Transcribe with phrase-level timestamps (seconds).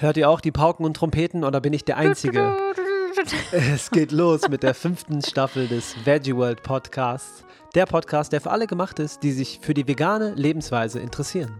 [0.00, 2.56] Hört ihr auch die Pauken und Trompeten oder bin ich der Einzige?
[3.52, 7.44] Es geht los mit der fünften Staffel des Veggie World Podcasts.
[7.74, 11.54] Der Podcast, der für alle gemacht ist, die sich für die vegane Lebensweise interessieren.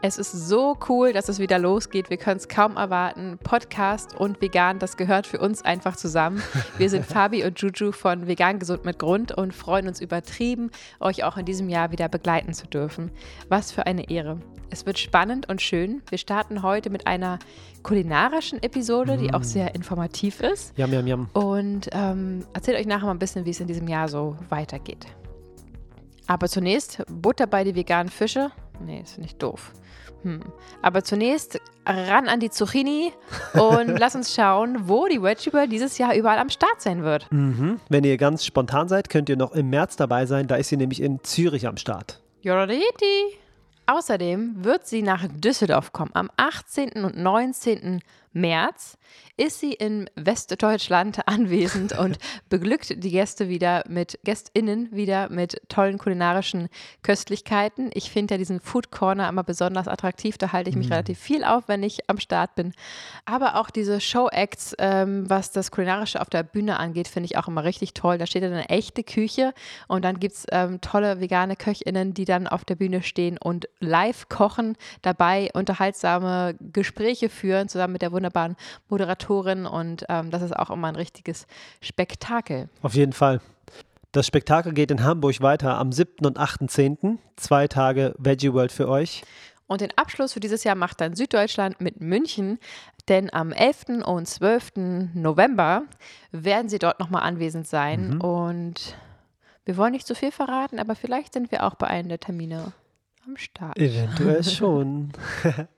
[0.00, 2.08] Es ist so cool, dass es wieder losgeht.
[2.08, 3.36] Wir können es kaum erwarten.
[3.42, 6.40] Podcast und vegan, das gehört für uns einfach zusammen.
[6.76, 11.24] Wir sind Fabi und Juju von Vegan Gesund mit Grund und freuen uns übertrieben, euch
[11.24, 13.10] auch in diesem Jahr wieder begleiten zu dürfen.
[13.48, 14.38] Was für eine Ehre.
[14.70, 16.00] Es wird spannend und schön.
[16.08, 17.40] Wir starten heute mit einer
[17.82, 19.44] kulinarischen Episode, die auch mm.
[19.44, 20.78] sehr informativ ist.
[20.78, 21.28] Yum, yum, yum.
[21.32, 25.06] Und ähm, erzählt euch nachher mal ein bisschen, wie es in diesem Jahr so weitergeht.
[26.28, 28.52] Aber zunächst Butter bei die veganen Fische.
[28.80, 29.72] Nee, ist nicht doof.
[30.22, 30.40] Hm.
[30.82, 33.12] Aber zunächst ran an die Zucchini
[33.54, 37.30] und lass uns schauen, wo die Veggie dieses Jahr überall am Start sein wird.
[37.30, 37.80] Mhm.
[37.88, 40.46] Wenn ihr ganz spontan seid, könnt ihr noch im März dabei sein.
[40.46, 42.20] Da ist sie nämlich in Zürich am Start.
[42.42, 43.38] Jororiti.
[43.86, 47.04] Außerdem wird sie nach Düsseldorf kommen am 18.
[47.04, 48.00] und 19.
[48.34, 48.98] März
[49.36, 55.98] ist sie in Westdeutschland anwesend und beglückt die Gäste wieder mit GästInnen wieder mit tollen
[55.98, 56.68] kulinarischen
[57.02, 57.90] Köstlichkeiten.
[57.94, 60.38] Ich finde ja diesen Food Corner immer besonders attraktiv.
[60.38, 60.92] Da halte ich mich mm.
[60.92, 62.72] relativ viel auf, wenn ich am Start bin.
[63.24, 67.48] Aber auch diese Show-Acts, ähm, was das Kulinarische auf der Bühne angeht, finde ich auch
[67.48, 68.18] immer richtig toll.
[68.18, 69.54] Da steht dann eine echte Küche
[69.86, 73.68] und dann gibt es ähm, tolle vegane KöchInnen, die dann auf der Bühne stehen und
[73.80, 78.56] live kochen, dabei unterhaltsame Gespräche führen, zusammen mit der wunderbaren
[78.98, 81.46] Moderatorin und ähm, das ist auch immer ein richtiges
[81.80, 82.68] Spektakel.
[82.82, 83.40] Auf jeden Fall.
[84.10, 86.26] Das Spektakel geht in Hamburg weiter am 7.
[86.26, 87.18] und 8.10.
[87.36, 89.22] Zwei Tage Veggie World für euch.
[89.66, 92.58] Und den Abschluss für dieses Jahr macht dann Süddeutschland mit München,
[93.08, 94.04] denn am 11.
[94.04, 95.12] und 12.
[95.14, 95.82] November
[96.32, 98.14] werden sie dort nochmal anwesend sein.
[98.14, 98.20] Mhm.
[98.20, 98.96] Und
[99.66, 102.72] wir wollen nicht zu viel verraten, aber vielleicht sind wir auch bei einem der Termine
[103.26, 103.78] am Start.
[103.78, 105.12] Eventuell schon.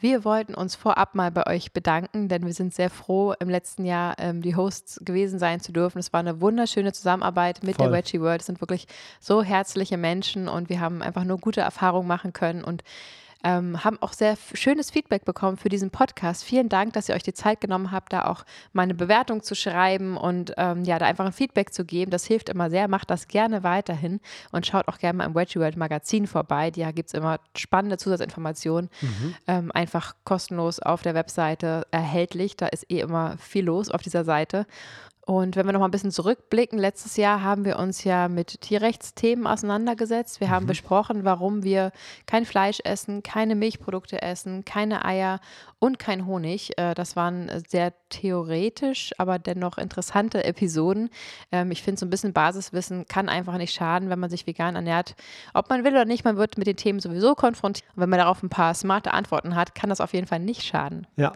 [0.00, 3.84] Wir wollten uns vorab mal bei euch bedanken, denn wir sind sehr froh, im letzten
[3.84, 5.98] Jahr ähm, die Hosts gewesen sein zu dürfen.
[5.98, 7.88] Es war eine wunderschöne Zusammenarbeit mit Voll.
[7.88, 8.40] der Wedgie World.
[8.40, 8.86] Es sind wirklich
[9.20, 12.82] so herzliche Menschen und wir haben einfach nur gute Erfahrungen machen können und
[13.44, 16.44] ähm, haben auch sehr schönes Feedback bekommen für diesen Podcast.
[16.44, 20.16] Vielen Dank, dass ihr euch die Zeit genommen habt, da auch meine Bewertung zu schreiben
[20.16, 22.10] und ähm, ja, da einfach ein Feedback zu geben.
[22.10, 22.88] Das hilft immer sehr.
[22.88, 24.20] Macht das gerne weiterhin
[24.52, 26.70] und schaut auch gerne mal im Wedgie World Magazin vorbei.
[26.70, 28.90] Da gibt es immer spannende Zusatzinformationen.
[29.00, 29.34] Mhm.
[29.46, 32.56] Ähm, einfach kostenlos auf der Webseite erhältlich.
[32.56, 34.66] Da ist eh immer viel los auf dieser Seite.
[35.26, 38.62] Und wenn wir noch mal ein bisschen zurückblicken, letztes Jahr haben wir uns ja mit
[38.62, 40.40] Tierrechtsthemen auseinandergesetzt.
[40.40, 40.52] Wir mhm.
[40.52, 41.92] haben besprochen, warum wir
[42.26, 45.40] kein Fleisch essen, keine Milchprodukte essen, keine Eier
[45.78, 46.76] und kein Honig.
[46.78, 51.10] Äh, das waren sehr theoretisch, aber dennoch interessante Episoden.
[51.52, 54.74] Ähm, ich finde, so ein bisschen Basiswissen kann einfach nicht schaden, wenn man sich vegan
[54.74, 55.14] ernährt.
[55.54, 57.88] Ob man will oder nicht, man wird mit den Themen sowieso konfrontiert.
[57.94, 60.62] Und wenn man darauf ein paar smarte Antworten hat, kann das auf jeden Fall nicht
[60.62, 61.06] schaden.
[61.16, 61.32] Ja,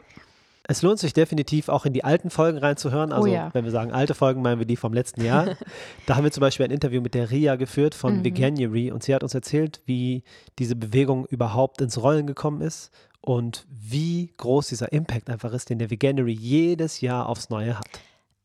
[0.66, 3.12] es lohnt sich definitiv auch in die alten Folgen reinzuhören.
[3.12, 3.50] Oh also, oh ja.
[3.52, 5.56] wenn wir sagen alte Folgen, meinen wir die vom letzten Jahr.
[6.06, 8.24] da haben wir zum Beispiel ein Interview mit der Ria geführt von mhm.
[8.24, 10.22] Veganuary und sie hat uns erzählt, wie
[10.58, 15.78] diese Bewegung überhaupt ins Rollen gekommen ist und wie groß dieser Impact einfach ist, den
[15.78, 17.86] der Veganuary jedes Jahr aufs Neue hat.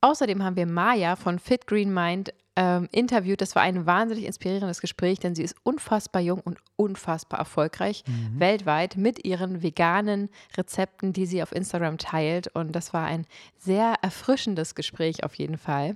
[0.01, 3.41] Außerdem haben wir Maya von Fit Green Mind ähm, interviewt.
[3.41, 8.39] Das war ein wahnsinnig inspirierendes Gespräch, denn sie ist unfassbar jung und unfassbar erfolgreich mhm.
[8.39, 12.47] weltweit mit ihren veganen Rezepten, die sie auf Instagram teilt.
[12.47, 13.25] Und das war ein
[13.57, 15.95] sehr erfrischendes Gespräch auf jeden Fall.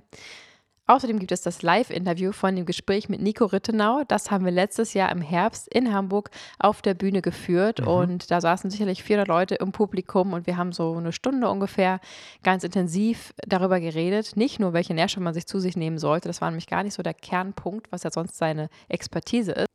[0.86, 4.02] Außerdem gibt es das Live-Interview von dem Gespräch mit Nico Rittenau.
[4.06, 7.80] Das haben wir letztes Jahr im Herbst in Hamburg auf der Bühne geführt.
[7.80, 7.88] Mhm.
[7.88, 12.00] Und da saßen sicherlich 400 Leute im Publikum und wir haben so eine Stunde ungefähr
[12.42, 14.36] ganz intensiv darüber geredet.
[14.36, 16.28] Nicht nur, welche Nährstoffe man sich zu sich nehmen sollte.
[16.28, 19.73] Das war nämlich gar nicht so der Kernpunkt, was ja sonst seine Expertise ist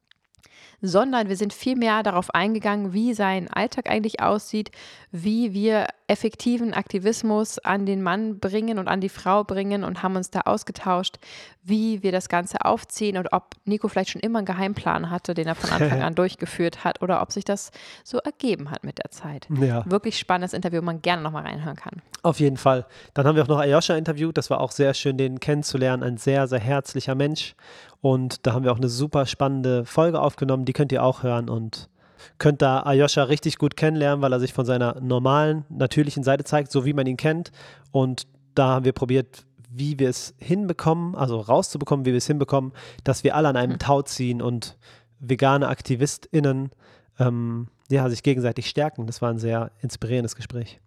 [0.82, 4.72] sondern wir sind viel mehr darauf eingegangen, wie sein Alltag eigentlich aussieht,
[5.12, 10.16] wie wir effektiven Aktivismus an den Mann bringen und an die Frau bringen und haben
[10.16, 11.18] uns da ausgetauscht,
[11.62, 15.48] wie wir das Ganze aufziehen und ob Nico vielleicht schon immer einen Geheimplan hatte, den
[15.48, 17.72] er von Anfang an durchgeführt hat oder ob sich das
[18.04, 19.48] so ergeben hat mit der Zeit.
[19.62, 19.84] Ja.
[19.86, 22.02] Wirklich spannendes Interview, man gerne nochmal reinhören kann.
[22.24, 22.86] Auf jeden Fall.
[23.14, 26.18] Dann haben wir auch noch Ayosha interviewt, das war auch sehr schön, den kennenzulernen, ein
[26.18, 27.56] sehr, sehr herzlicher Mensch
[28.02, 31.50] und da haben wir auch eine super spannende Folge aufgenommen, die könnt ihr auch hören
[31.50, 31.90] und
[32.38, 36.72] könnt da Ayosha richtig gut kennenlernen, weil er sich von seiner normalen, natürlichen Seite zeigt,
[36.72, 37.52] so wie man ihn kennt.
[37.92, 42.74] Und da haben wir probiert, wie wir es hinbekommen, also rauszubekommen, wie wir es hinbekommen,
[43.04, 43.80] dass wir alle an einem mhm.
[43.80, 44.78] Tau ziehen und
[45.20, 46.72] vegane AktivistInnen
[47.20, 49.08] ähm, ja, sich gegenseitig stärken.
[49.08, 50.80] Das war ein sehr inspirierendes Gespräch.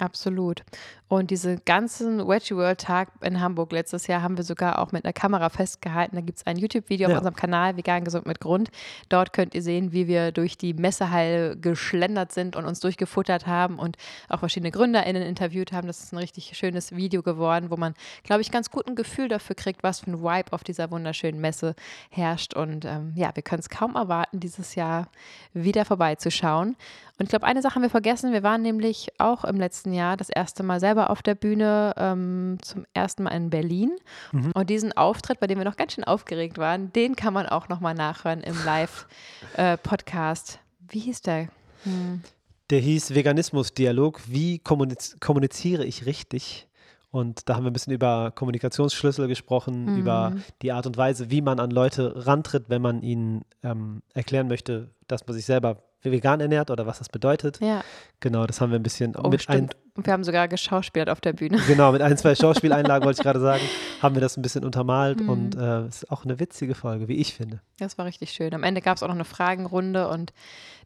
[0.00, 0.64] Absolut.
[1.06, 5.04] Und diesen ganzen Veggie World Tag in Hamburg letztes Jahr haben wir sogar auch mit
[5.04, 6.16] einer Kamera festgehalten.
[6.16, 7.14] Da gibt es ein YouTube-Video ja.
[7.14, 8.70] auf unserem Kanal Vegan Gesund mit Grund.
[9.08, 13.78] Dort könnt ihr sehen, wie wir durch die Messehalle geschlendert sind und uns durchgefuttert haben
[13.78, 13.96] und
[14.28, 15.86] auch verschiedene GründerInnen interviewt haben.
[15.86, 17.94] Das ist ein richtig schönes Video geworden, wo man,
[18.24, 21.40] glaube ich, ganz gut ein Gefühl dafür kriegt, was für ein Vibe auf dieser wunderschönen
[21.40, 21.76] Messe
[22.10, 22.54] herrscht.
[22.54, 25.08] Und ähm, ja, wir können es kaum erwarten, dieses Jahr
[25.52, 26.76] wieder vorbeizuschauen.
[27.18, 28.32] Und ich glaube, eine Sache haben wir vergessen.
[28.32, 32.58] Wir waren nämlich auch im letzten Jahr das erste Mal selber auf der Bühne, ähm,
[32.60, 33.92] zum ersten Mal in Berlin.
[34.32, 34.50] Mhm.
[34.52, 37.68] Und diesen Auftritt, bei dem wir noch ganz schön aufgeregt waren, den kann man auch
[37.68, 40.58] nochmal nachhören im Live-Podcast.
[40.84, 41.48] Äh, Wie hieß der?
[41.84, 42.22] Hm.
[42.70, 44.20] Der hieß Veganismus-Dialog.
[44.26, 46.68] Wie kommuniz kommuniziere ich richtig?
[47.10, 49.98] Und da haben wir ein bisschen über Kommunikationsschlüssel gesprochen, mhm.
[49.98, 54.48] über die Art und Weise, wie man an Leute rantritt, wenn man ihnen ähm, erklären
[54.48, 55.82] möchte, dass man sich selber
[56.12, 57.60] vegan ernährt oder was das bedeutet.
[57.60, 57.82] Ja.
[58.20, 59.46] Genau, das haben wir ein bisschen oh, mit
[59.96, 61.58] ein, wir haben sogar geschauspielert auf der Bühne.
[61.66, 63.62] Genau, mit ein, zwei Schauspieleinlagen wollte ich gerade sagen,
[64.02, 65.28] haben wir das ein bisschen untermalt mhm.
[65.28, 67.60] und äh, es ist auch eine witzige Folge, wie ich finde.
[67.78, 68.54] Das war richtig schön.
[68.54, 70.32] Am Ende gab es auch noch eine Fragenrunde und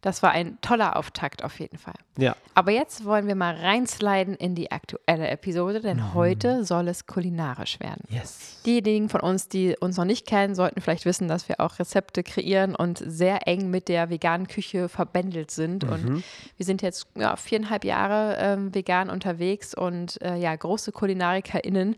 [0.01, 1.95] das war ein toller Auftakt auf jeden Fall.
[2.17, 2.35] Ja.
[2.53, 6.13] Aber jetzt wollen wir mal reinsliden in die aktuelle Episode, denn mhm.
[6.13, 8.03] heute soll es kulinarisch werden.
[8.09, 8.61] Yes.
[8.65, 12.23] Diejenigen von uns, die uns noch nicht kennen, sollten vielleicht wissen, dass wir auch Rezepte
[12.23, 15.83] kreieren und sehr eng mit der veganen Küche verbändelt sind.
[15.85, 15.91] Mhm.
[15.91, 16.23] Und
[16.57, 21.95] wir sind jetzt ja, viereinhalb Jahre ähm, vegan unterwegs und äh, ja, große KulinarikerInnen.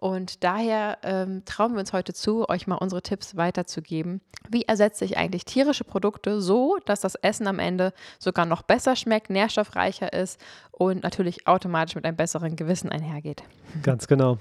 [0.00, 4.22] Und daher ähm, trauen wir uns heute zu, euch mal unsere Tipps weiterzugeben.
[4.48, 8.96] Wie ersetze ich eigentlich tierische Produkte so, dass das Essen am Ende sogar noch besser
[8.96, 10.40] schmeckt, nährstoffreicher ist
[10.72, 13.42] und natürlich automatisch mit einem besseren Gewissen einhergeht?
[13.82, 14.38] Ganz genau.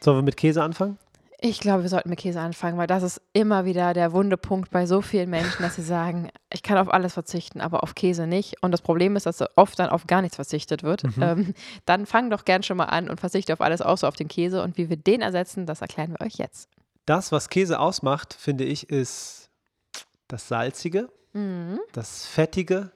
[0.00, 0.96] Sollen wir mit Käse anfangen?
[1.44, 4.86] Ich glaube, wir sollten mit Käse anfangen, weil das ist immer wieder der Wundepunkt bei
[4.86, 8.62] so vielen Menschen, dass sie sagen, ich kann auf alles verzichten, aber auf Käse nicht.
[8.62, 11.02] Und das Problem ist, dass oft dann auf gar nichts verzichtet wird.
[11.02, 11.22] Mhm.
[11.22, 11.54] Ähm,
[11.84, 14.62] dann fang doch gern schon mal an und verzichte auf alles außer auf den Käse.
[14.62, 16.68] Und wie wir den ersetzen, das erklären wir euch jetzt.
[17.06, 19.50] Das, was Käse ausmacht, finde ich, ist
[20.28, 21.80] das Salzige, mhm.
[21.92, 22.92] das Fettige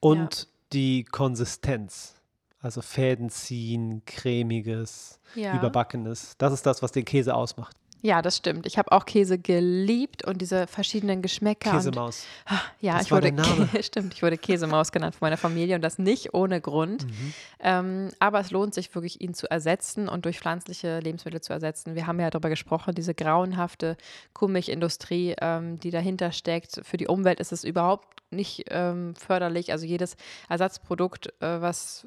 [0.00, 0.48] und ja.
[0.72, 2.17] die Konsistenz.
[2.60, 5.56] Also Fäden ziehen, cremiges, ja.
[5.56, 6.34] überbackenes.
[6.38, 7.76] Das ist das, was den Käse ausmacht.
[8.00, 8.64] Ja, das stimmt.
[8.66, 11.72] Ich habe auch Käse geliebt und diese verschiedenen Geschmäcker.
[11.72, 12.24] Käsemaus.
[12.48, 13.32] Und, ah, ja, das ich wurde,
[13.82, 17.04] stimmt, ich wurde Käsemaus genannt von meiner Familie und das nicht ohne Grund.
[17.04, 17.34] Mhm.
[17.60, 21.96] Ähm, aber es lohnt sich wirklich, ihn zu ersetzen und durch pflanzliche Lebensmittel zu ersetzen.
[21.96, 23.96] Wir haben ja darüber gesprochen, diese grauenhafte
[24.32, 26.80] Kuhmilchindustrie, ähm, die dahinter steckt.
[26.84, 29.72] Für die Umwelt ist es überhaupt nicht ähm, förderlich.
[29.72, 30.16] Also jedes
[30.48, 32.06] Ersatzprodukt, äh, was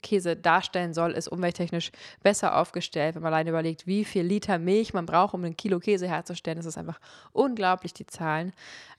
[0.00, 1.92] Käse darstellen soll, ist umwelttechnisch
[2.22, 3.14] besser aufgestellt.
[3.14, 6.56] Wenn man alleine überlegt, wie viel Liter Milch man braucht, um ein Kilo Käse herzustellen,
[6.56, 6.98] das ist einfach
[7.32, 8.52] unglaublich, die Zahlen.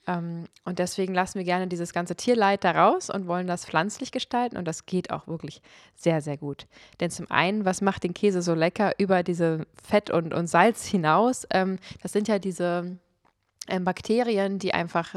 [0.06, 4.12] Ähm, und deswegen lassen wir gerne dieses ganze Tierleid da raus und wollen das pflanzlich
[4.12, 4.56] gestalten.
[4.56, 5.62] Und das geht auch wirklich
[5.94, 6.66] sehr, sehr gut.
[7.00, 10.84] Denn zum einen, was macht den Käse so lecker über diese Fett und, und Salz
[10.86, 11.46] hinaus?
[11.50, 12.98] Ähm, das sind ja diese
[13.66, 15.14] Bakterien, die einfach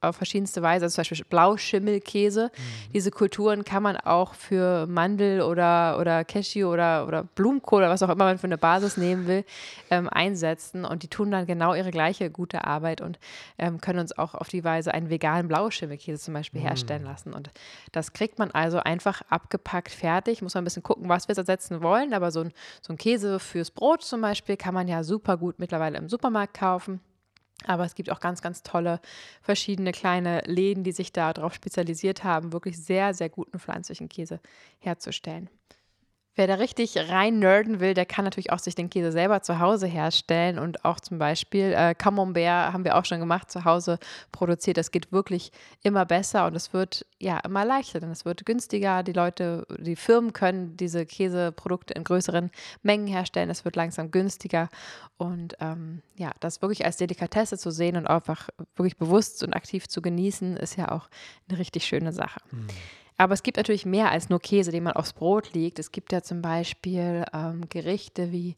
[0.00, 2.92] auf verschiedenste Weise, also zum Beispiel Blauschimmelkäse, mhm.
[2.92, 8.02] diese Kulturen kann man auch für Mandel oder, oder Cashew oder, oder Blumenkohl oder was
[8.02, 9.44] auch immer man für eine Basis nehmen will,
[9.90, 13.20] ähm, einsetzen und die tun dann genau ihre gleiche gute Arbeit und
[13.58, 16.66] ähm, können uns auch auf die Weise einen veganen Blauschimmelkäse zum Beispiel mhm.
[16.66, 17.32] herstellen lassen.
[17.32, 17.50] Und
[17.92, 21.82] das kriegt man also einfach abgepackt fertig, muss man ein bisschen gucken, was wir ersetzen
[21.82, 25.36] wollen, aber so ein, so ein Käse fürs Brot zum Beispiel kann man ja super
[25.36, 27.00] gut mittlerweile im Supermarkt kaufen.
[27.66, 29.00] Aber es gibt auch ganz, ganz tolle
[29.42, 34.40] verschiedene kleine Läden, die sich darauf spezialisiert haben, wirklich sehr, sehr guten pflanzlichen Käse
[34.78, 35.50] herzustellen.
[36.36, 39.58] Wer da richtig rein nerden will, der kann natürlich auch sich den Käse selber zu
[39.58, 43.98] Hause herstellen und auch zum Beispiel äh, Camembert haben wir auch schon gemacht, zu Hause
[44.32, 44.76] produziert.
[44.76, 45.50] Das geht wirklich
[45.82, 49.02] immer besser und es wird ja immer leichter, denn es wird günstiger.
[49.02, 52.50] Die Leute, die Firmen können diese Käseprodukte in größeren
[52.82, 53.48] Mengen herstellen.
[53.48, 54.68] Es wird langsam günstiger
[55.16, 59.88] und ähm, ja, das wirklich als Delikatesse zu sehen und einfach wirklich bewusst und aktiv
[59.88, 61.08] zu genießen, ist ja auch
[61.48, 62.40] eine richtig schöne Sache.
[62.50, 62.66] Mhm.
[63.18, 65.78] Aber es gibt natürlich mehr als nur Käse, den man aufs Brot legt.
[65.78, 68.56] Es gibt ja zum Beispiel ähm, Gerichte wie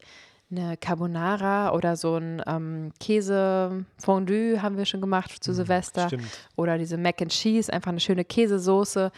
[0.51, 6.07] eine Carbonara oder so ein ähm, Käsefondue haben wir schon gemacht zu mhm, Silvester.
[6.07, 6.25] Stimmt.
[6.55, 9.11] Oder diese Mac and Cheese, einfach eine schöne Käsesoße.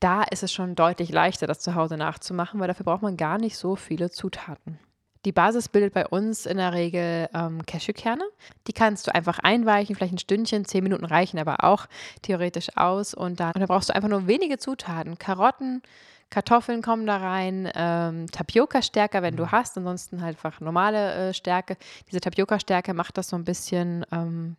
[0.00, 3.38] Da ist es schon deutlich leichter, das zu Hause nachzumachen, weil dafür braucht man gar
[3.38, 4.78] nicht so viele Zutaten.
[5.26, 8.22] Die Basis bildet bei uns in der Regel ähm, Cashewkerne.
[8.68, 11.86] Die kannst du einfach einweichen, vielleicht ein Stündchen, zehn Minuten reichen aber auch
[12.22, 13.12] theoretisch aus.
[13.12, 15.18] Und dann, und dann brauchst du einfach nur wenige Zutaten.
[15.18, 15.82] Karotten,
[16.30, 19.50] Kartoffeln kommen da rein, ähm, Tapioca-Stärke, wenn du mhm.
[19.50, 21.76] hast, ansonsten halt einfach normale äh, Stärke.
[22.08, 24.54] Diese Tapioca-Stärke macht das so ein bisschen, ähm,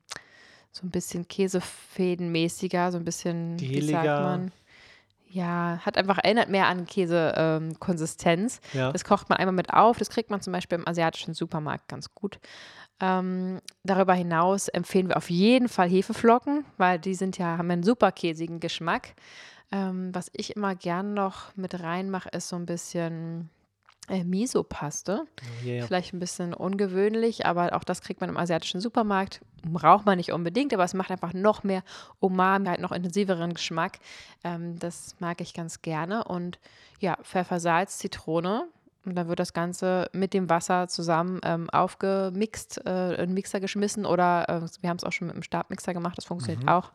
[0.73, 3.81] so ein bisschen Käsefädenmäßiger, so ein bisschen, Geliger.
[3.81, 4.51] wie sagt man?
[5.29, 8.61] Ja, hat einfach erinnert mehr an Käsekonsistenz.
[8.73, 8.91] Ja.
[8.91, 9.97] Das kocht man einmal mit auf.
[9.97, 12.39] Das kriegt man zum Beispiel im asiatischen Supermarkt ganz gut.
[12.99, 17.83] Ähm, darüber hinaus empfehlen wir auf jeden Fall Hefeflocken, weil die sind ja, haben einen
[17.83, 19.13] super käsigen Geschmack.
[19.71, 23.49] Ähm, was ich immer gern noch mit reinmache, ist so ein bisschen
[24.07, 25.25] äh, Miso-Paste.
[25.25, 25.85] Oh, yeah.
[25.85, 29.41] Vielleicht ein bisschen ungewöhnlich, aber auch das kriegt man im asiatischen Supermarkt.
[29.63, 31.83] Braucht man nicht unbedingt, aber es macht einfach noch mehr
[32.19, 33.99] Umami, halt noch intensiveren Geschmack.
[34.43, 36.23] Ähm, das mag ich ganz gerne.
[36.23, 36.59] Und
[36.99, 38.67] ja, Pfeffer, Salz, Zitrone.
[39.07, 43.59] Und dann wird das Ganze mit dem Wasser zusammen ähm, aufgemixt, äh, in den Mixer
[43.59, 46.69] geschmissen oder äh, wir haben es auch schon mit dem Stabmixer gemacht, das funktioniert Mhm.
[46.69, 46.91] auch.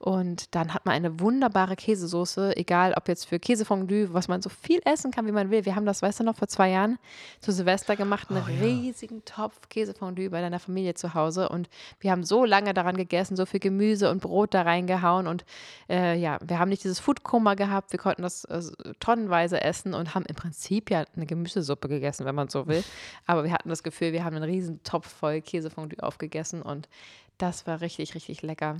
[0.00, 4.48] Und dann hat man eine wunderbare Käsesoße, egal ob jetzt für Käsefondue, was man so
[4.48, 5.64] viel essen kann, wie man will.
[5.64, 6.98] Wir haben das, weißt du noch, vor zwei Jahren
[7.40, 8.62] zu Silvester gemacht, einen Oh, ja.
[8.64, 11.48] riesigen Topf Käsefondue bei deiner Familie zu Hause.
[11.48, 15.26] Und wir haben so lange daran gegessen, so viel Gemüse und Brot da reingehauen.
[15.26, 15.44] Und
[15.90, 18.62] äh, ja, wir haben nicht dieses Foodkoma gehabt, wir konnten das äh,
[19.00, 22.84] tonnenweise essen und haben im Prinzip ja eine Gemüsesuppe gegessen, wenn man so will.
[23.26, 26.88] Aber wir hatten das Gefühl, wir haben einen riesen Topf voll Käsefondue aufgegessen und
[27.38, 28.78] das war richtig, richtig lecker.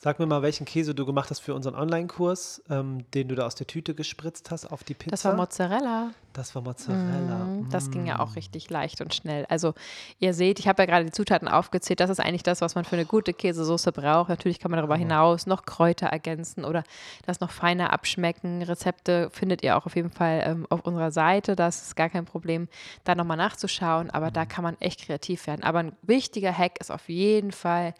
[0.00, 3.46] Sag mir mal, welchen Käse du gemacht hast für unseren Online-Kurs, ähm, den du da
[3.46, 5.10] aus der Tüte gespritzt hast auf die Pizza.
[5.10, 6.10] Das war Mozzarella.
[6.34, 7.44] Das war Mozzarella.
[7.46, 8.20] Mhm, Das ging ja Mm.
[8.20, 9.44] auch richtig leicht und schnell.
[9.48, 9.74] Also
[10.20, 11.98] ihr seht, ich habe ja gerade die Zutaten aufgezählt.
[11.98, 14.28] Das ist eigentlich das, was man für eine gute Käsesoße braucht.
[14.28, 16.84] Natürlich kann man darüber hinaus noch Kräuter ergänzen oder
[17.26, 18.62] das noch feiner abschmecken.
[18.62, 21.56] Rezepte findet ihr auch auf jeden Fall ähm, auf unserer Seite.
[21.56, 22.68] Das ist gar kein Problem,
[23.02, 24.10] da nochmal nachzuschauen.
[24.10, 25.64] Aber da kann man echt kreativ werden.
[25.64, 27.94] Aber ein wichtiger Hack ist auf jeden Fall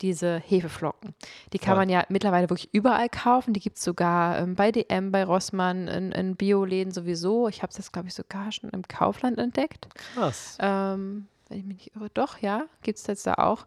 [0.00, 1.14] diese Hefeflocken.
[1.52, 1.82] Die kann Voll.
[1.82, 3.52] man ja mittlerweile wirklich überall kaufen.
[3.52, 7.48] Die gibt es sogar ähm, bei DM, bei Rossmann, in, in Bioläden sowieso.
[7.48, 9.88] Ich habe es jetzt, glaube ich, sogar schon im Kaufland entdeckt.
[10.14, 10.58] Krass.
[10.60, 13.66] Ähm, wenn ich mich nicht irre, doch, ja, gibt es jetzt da auch.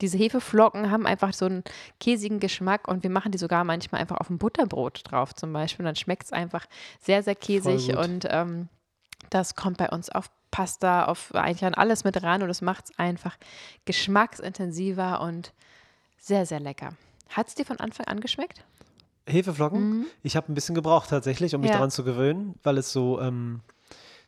[0.00, 1.64] Diese Hefeflocken haben einfach so einen
[1.98, 5.84] käsigen Geschmack und wir machen die sogar manchmal einfach auf ein Butterbrot drauf zum Beispiel.
[5.84, 6.66] Und dann schmeckt es einfach
[7.00, 8.68] sehr, sehr käsig und ähm,
[9.30, 12.86] das kommt bei uns auf Pasta, auf eigentlich an alles mit ran und es macht
[12.90, 13.36] es einfach
[13.84, 15.52] geschmacksintensiver und
[16.18, 16.90] sehr, sehr lecker.
[17.30, 18.64] Hat es dir von Anfang an geschmeckt?
[19.26, 20.06] Hefeflocken?
[20.22, 21.72] Ich habe ein bisschen gebraucht tatsächlich, um mich Mhm.
[21.72, 21.78] Ja.
[21.78, 23.60] daran zu gewöhnen, weil es so, ähm,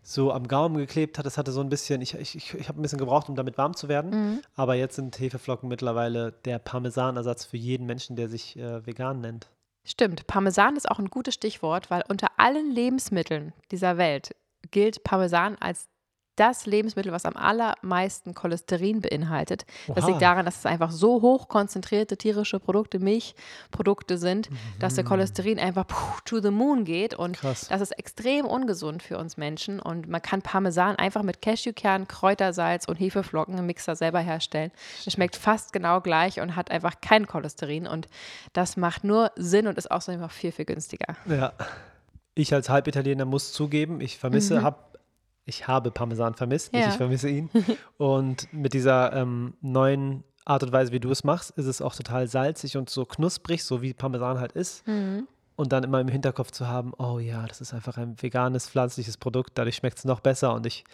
[0.03, 1.27] so am Gaumen geklebt hat.
[1.27, 3.57] Es hatte so ein bisschen, ich, ich, ich, ich habe ein bisschen gebraucht, um damit
[3.59, 4.11] warm zu werden.
[4.11, 4.41] Mhm.
[4.55, 9.49] Aber jetzt sind Hefeflocken mittlerweile der Parmesanersatz für jeden Menschen, der sich äh, vegan nennt.
[9.87, 14.37] Stimmt, Parmesan ist auch ein gutes Stichwort, weil unter allen Lebensmitteln dieser Welt
[14.71, 15.89] gilt Parmesan als
[16.37, 19.67] das Lebensmittel, was am allermeisten Cholesterin beinhaltet.
[19.89, 20.07] Das Oha.
[20.09, 25.59] liegt daran, dass es einfach so hoch konzentrierte tierische Produkte, Milchprodukte sind, dass der Cholesterin
[25.59, 27.15] einfach puh, to the moon geht.
[27.15, 27.69] Und Krass.
[27.69, 29.81] das ist extrem ungesund für uns Menschen.
[29.81, 34.71] Und man kann Parmesan einfach mit Cashewkern, Kräutersalz und Hefeflocken im Mixer selber herstellen.
[35.07, 37.87] Es schmeckt fast genau gleich und hat einfach kein Cholesterin.
[37.87, 38.09] Und
[38.55, 41.17] das macht nur Sinn und ist außerdem auch viel, viel günstiger.
[41.27, 41.53] Ja.
[42.35, 44.63] Ich als Halbitaliener muss zugeben, ich vermisse, Mhm.
[44.63, 44.90] hab,
[45.51, 46.91] ich habe Parmesan vermisst, nicht Ja.
[46.91, 47.51] ich vermisse ihn.
[47.99, 51.95] und mit dieser ähm, neuen Art und Weise, wie du es machst, ist es auch
[51.95, 54.87] total salzig und so knusprig, so wie Parmesan halt ist.
[54.87, 55.29] Mhm.
[55.57, 59.19] Und dann immer im Hinterkopf zu haben, oh ja, das ist einfach ein veganes, pflanzliches
[59.19, 60.85] Produkt, dadurch schmeckt es noch besser und ich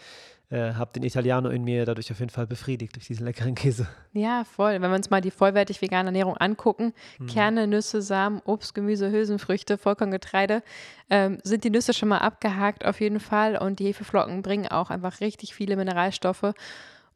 [0.49, 3.87] äh, habe den Italiano in mir dadurch auf jeden Fall befriedigt durch diesen leckeren Käse.
[4.13, 4.73] Ja, voll.
[4.73, 6.93] Wenn wir uns mal die vollwertig vegane Ernährung angucken,
[7.27, 10.63] Kerne, Nüsse, Samen, Obst, Gemüse, Hülsenfrüchte, Vollkorngetreide,
[11.09, 13.57] ähm, sind die Nüsse schon mal abgehakt auf jeden Fall.
[13.57, 16.53] Und die Hefeflocken bringen auch einfach richtig viele Mineralstoffe.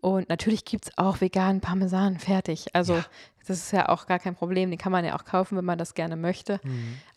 [0.01, 2.75] Und natürlich gibt es auch veganen Parmesan fertig.
[2.75, 3.01] Also
[3.47, 4.69] das ist ja auch gar kein Problem.
[4.71, 6.59] Den kann man ja auch kaufen, wenn man das gerne möchte.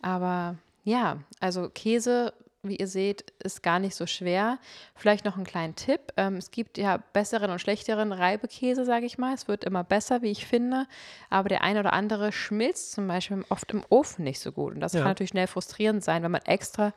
[0.01, 2.33] Aber ja, also Käse,
[2.69, 4.57] wie ihr seht, ist gar nicht so schwer.
[4.95, 6.13] Vielleicht noch einen kleinen Tipp.
[6.17, 9.33] Ähm, es gibt ja besseren und schlechteren Reibekäse, sage ich mal.
[9.33, 10.87] Es wird immer besser, wie ich finde.
[11.29, 14.73] Aber der eine oder andere schmilzt zum Beispiel oft im Ofen nicht so gut.
[14.73, 14.99] Und das Ja.
[15.01, 16.93] kann natürlich schnell frustrierend sein, wenn man extra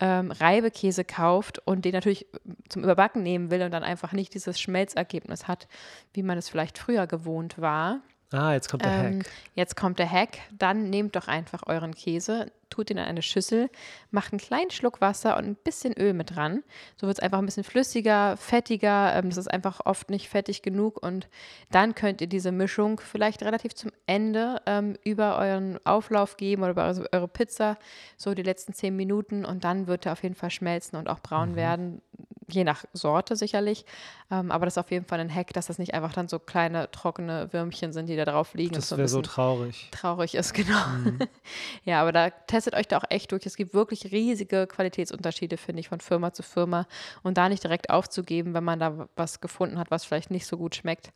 [0.00, 2.26] ähm, Reibekäse kauft und den natürlich
[2.68, 5.66] zum Überbacken nehmen will und dann einfach nicht dieses Schmelzergebnis hat,
[6.12, 8.00] wie man es vielleicht früher gewohnt war.
[8.30, 9.30] Ah, jetzt kommt der Ähm, Hack.
[9.54, 10.38] jetzt kommt der Hack.
[10.52, 13.70] Dann nehmt doch einfach euren Käse, tut ihn in eine Schüssel,
[14.10, 16.62] macht einen kleinen Schluck Wasser und ein bisschen Öl mit dran.
[16.96, 19.14] So wird es einfach ein bisschen flüssiger, fettiger.
[19.16, 21.02] Ähm, das ist einfach oft nicht fettig genug.
[21.02, 21.26] Und
[21.70, 26.72] dann könnt ihr diese Mischung vielleicht relativ zum Ende ähm, über euren Auflauf geben oder
[26.72, 27.78] über eure, eure Pizza,
[28.18, 29.46] so die letzten zehn Minuten.
[29.46, 31.22] Und dann wird er auf jeden Fall schmelzen und auch Mhm.
[31.22, 32.02] braun werden.
[32.50, 33.84] Je nach Sorte sicherlich.
[34.30, 36.38] Ähm, aber das ist auf jeden Fall ein Hack, dass das nicht einfach dann so
[36.38, 38.74] kleine trockene Würmchen sind, die da drauf liegen.
[38.74, 39.88] Das wäre so traurig.
[39.90, 40.82] traurig ist, genau.
[41.84, 43.44] ja, aber da testet euch da auch echt durch.
[43.44, 46.86] Es gibt wirklich riesige Qualitätsunterschiede, finde ich, von Firma zu Firma.
[47.22, 50.56] Und da nicht direkt aufzugeben, wenn man da was gefunden hat, was vielleicht nicht so
[50.56, 51.12] gut schmeckt,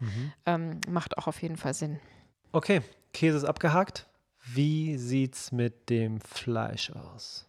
[0.47, 1.99] ähm, macht auch auf jeden Fall Sinn.
[2.53, 4.07] Okay, Käse ist abgehakt.
[4.45, 7.47] Wie sieht's mit dem Fleisch aus?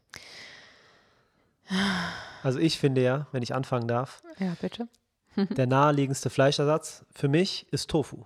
[2.44, 4.88] Also ich finde ja, wenn ich anfangen darf, Ja, bitte.
[5.36, 8.26] der naheliegendste Fleischersatz für mich ist Tofu.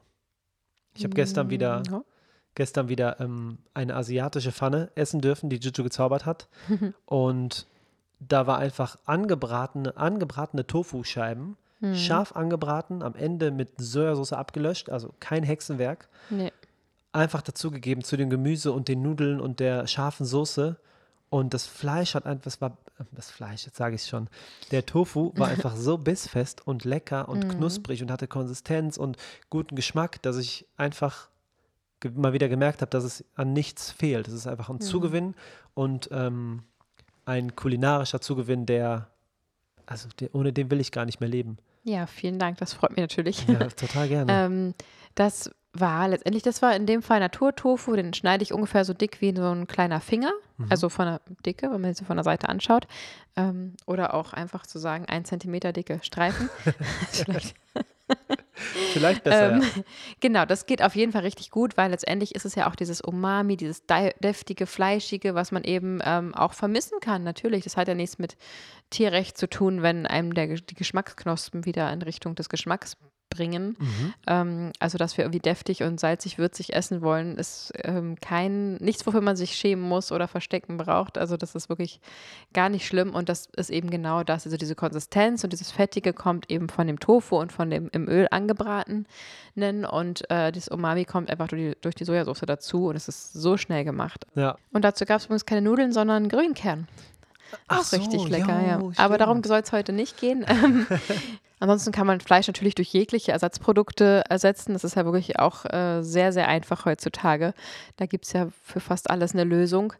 [0.95, 2.03] Ich habe gestern wieder, Ja.
[2.55, 6.49] gestern wieder ähm, eine asiatische Pfanne essen dürfen, die Juju gezaubert hat.
[7.05, 7.67] Und
[8.19, 11.93] da war einfach angebratene, angebratene Tofu-Scheiben, Mhm.
[11.93, 16.09] scharf angebraten, am Ende mit Sojasauce abgelöscht, also kein Hexenwerk.
[16.31, 16.51] Nee.
[17.13, 20.77] einfach dazugegeben zu dem Gemüse und den Nudeln und der scharfen Soße.
[21.29, 22.77] Und das Fleisch hat einfach, das war,
[23.11, 24.29] das Fleisch, jetzt sage ich es schon,
[24.71, 29.17] der Tofu war einfach so bissfest und lecker und knusprig und hatte Konsistenz und
[29.49, 31.29] guten Geschmack, dass ich einfach
[32.13, 34.27] mal wieder gemerkt habe, dass es an nichts fehlt.
[34.27, 35.35] Es ist einfach ein Zugewinn
[35.73, 36.63] und ähm,
[37.25, 39.09] ein kulinarischer Zugewinn, der,
[39.85, 41.57] also der, ohne den will ich gar nicht mehr leben.
[41.83, 42.57] Ja, vielen Dank.
[42.57, 43.47] Das freut mich natürlich.
[43.47, 44.31] Ja, total gerne.
[44.45, 44.73] Ähm,
[45.15, 49.21] das war letztendlich, das war in dem Fall Naturtofu, den schneide ich ungefähr so dick
[49.21, 50.31] wie so ein kleiner Finger,
[50.69, 52.87] also von der Dicke, wenn man sich so von der Seite anschaut.
[53.35, 56.49] Ähm, oder auch einfach zu sagen, ein Zentimeter dicke Streifen.
[57.11, 57.55] Vielleicht
[58.93, 59.53] Vielleicht besser.
[59.53, 59.83] ähm, ja.
[60.19, 63.01] Genau, das geht auf jeden Fall richtig gut, weil letztendlich ist es ja auch dieses
[63.01, 67.23] Umami, dieses deftige, fleischige, was man eben ähm, auch vermissen kann.
[67.23, 68.37] Natürlich, das hat ja nichts mit
[68.89, 72.97] Tierrecht zu tun, wenn einem der, die Geschmacksknospen wieder in Richtung des Geschmacks
[73.29, 73.75] bringen.
[73.79, 74.13] Mhm.
[74.27, 79.05] Ähm, also, dass wir irgendwie deftig und salzig, würzig essen wollen, ist ähm, kein, nichts,
[79.05, 81.17] wofür man sich schämen muss oder verstecken braucht.
[81.17, 81.99] Also, das ist wirklich
[82.53, 84.45] gar nicht schlimm und das ist eben genau das.
[84.45, 88.07] Also, diese Konsistenz und dieses Fettige kommt eben von dem Tofu und von dem im
[88.07, 89.05] Öl angebratenen
[89.89, 93.33] und äh, das Umami kommt einfach durch die, durch die Sojasauce dazu und es ist
[93.33, 94.25] so schnell gemacht.
[94.35, 94.55] ja.
[94.71, 96.87] Und dazu gab es übrigens keine Nudeln, sondern Grünkern.
[97.67, 98.79] Ach Auch richtig so, lecker, ja.
[98.79, 99.47] jo, Aber darum stimmt.
[99.47, 100.45] soll es heute nicht gehen.
[101.59, 104.73] Ansonsten kann man Fleisch natürlich durch jegliche Ersatzprodukte ersetzen.
[104.73, 107.53] Das ist ja wirklich auch äh, sehr, sehr einfach heutzutage.
[107.95, 109.93] Da gibt es ja für fast alles eine Lösung.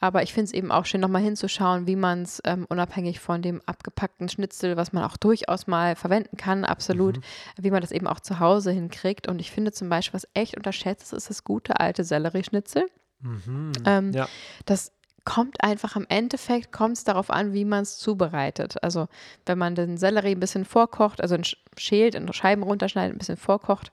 [0.00, 3.42] Aber ich finde es eben auch schön, nochmal hinzuschauen, wie man es ähm, unabhängig von
[3.42, 7.20] dem abgepackten Schnitzel, was man auch durchaus mal verwenden kann, absolut,
[7.56, 9.28] wie man das eben auch zu Hause hinkriegt.
[9.28, 12.86] Und ich finde zum Beispiel, was echt unterschätzt ist, ist das gute alte Sellerieschnitzel.
[13.20, 13.72] Mhm.
[13.86, 14.28] Ähm, ja.
[14.66, 14.92] das
[15.24, 18.82] kommt einfach im Endeffekt, kommt es darauf an, wie man es zubereitet.
[18.82, 19.08] Also
[19.46, 21.36] wenn man den Sellerie ein bisschen vorkocht, also
[21.76, 23.92] schält, in Scheiben runterschneidet, ein bisschen vorkocht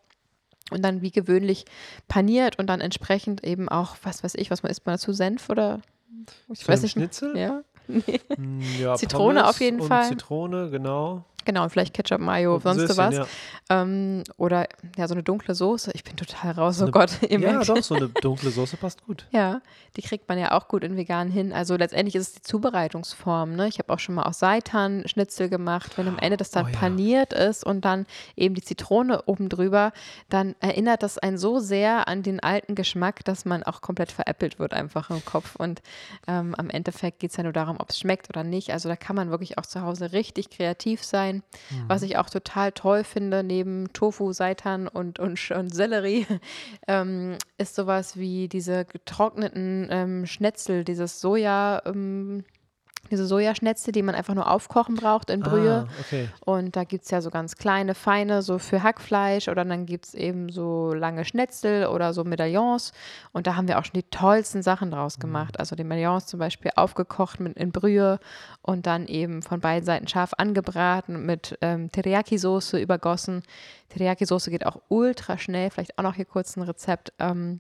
[0.72, 1.66] und dann wie gewöhnlich
[2.08, 5.50] paniert und dann entsprechend eben auch, was weiß ich, was man isst man dazu, Senf
[5.50, 5.82] oder
[6.50, 6.94] ich weiß nicht.
[6.94, 7.38] Schnitzel?
[7.38, 10.08] Ja, Mm, ja, Zitrone Pommes auf jeden Fall.
[10.08, 11.26] Zitrone, genau.
[11.46, 13.16] Genau, und vielleicht Ketchup, Mayo, Und sonst Süßchen, was.
[13.16, 13.26] Ja,
[13.70, 15.92] Ähm, oder ja, so eine dunkle Soße.
[15.94, 17.70] Ich bin total raus, oh Eine- Gott, ihr ja merkt.
[17.70, 19.26] doch, so eine dunkle Soße passt gut.
[19.32, 19.62] Ja,
[19.96, 21.54] die kriegt man ja auch gut in vegan hin.
[21.54, 23.56] Also letztendlich ist es die Zubereitungsform.
[23.56, 23.68] Ne?
[23.68, 25.98] Ich habe auch schon mal aus Seitan Schnitzel gemacht.
[25.98, 26.78] Wenn am Ende das dann Oh ja.
[26.78, 29.94] paniert ist und dann eben die Zitrone oben drüber,
[30.30, 34.60] dann erinnert das einen so sehr an den alten Geschmack, dass man auch komplett veräppelt
[34.60, 35.56] wird einfach im Kopf.
[35.56, 35.82] Und
[36.28, 38.72] ähm, am Endeffekt geht es ja nur darum, ob es schmeckt oder nicht.
[38.72, 41.31] Also da kann man wirklich auch zu Hause richtig kreativ sein.
[41.88, 46.26] Was ich auch total toll finde, neben Tofu, Seitan und, und, und Sellerie,
[46.88, 52.44] ähm, ist sowas wie diese getrockneten ähm, Schnetzel, dieses Soja, ähm,
[53.10, 55.88] diese Sojaschnetzel, die man einfach nur aufkochen braucht in Brühe.
[55.88, 56.30] Ah, okay.
[56.46, 60.06] Und da gibt es ja so ganz kleine, feine, so für Hackfleisch oder dann gibt
[60.06, 62.94] es eben so lange Schnetzel oder so Medaillons.
[63.34, 65.60] Und da haben wir auch schon die tollsten Sachen draus gemacht.
[65.60, 68.20] Also die Medaillons zum Beispiel aufgekocht mit in Brühe
[68.62, 73.44] und dann eben von beiden Seiten scharf angebraten mit ähm, Teriyaki-Soße übergossen.
[73.90, 75.70] Teriyaki-Soße geht auch ultra schnell.
[75.70, 77.14] Vielleicht auch noch hier kurz ein Rezept.
[77.20, 77.60] Ähm,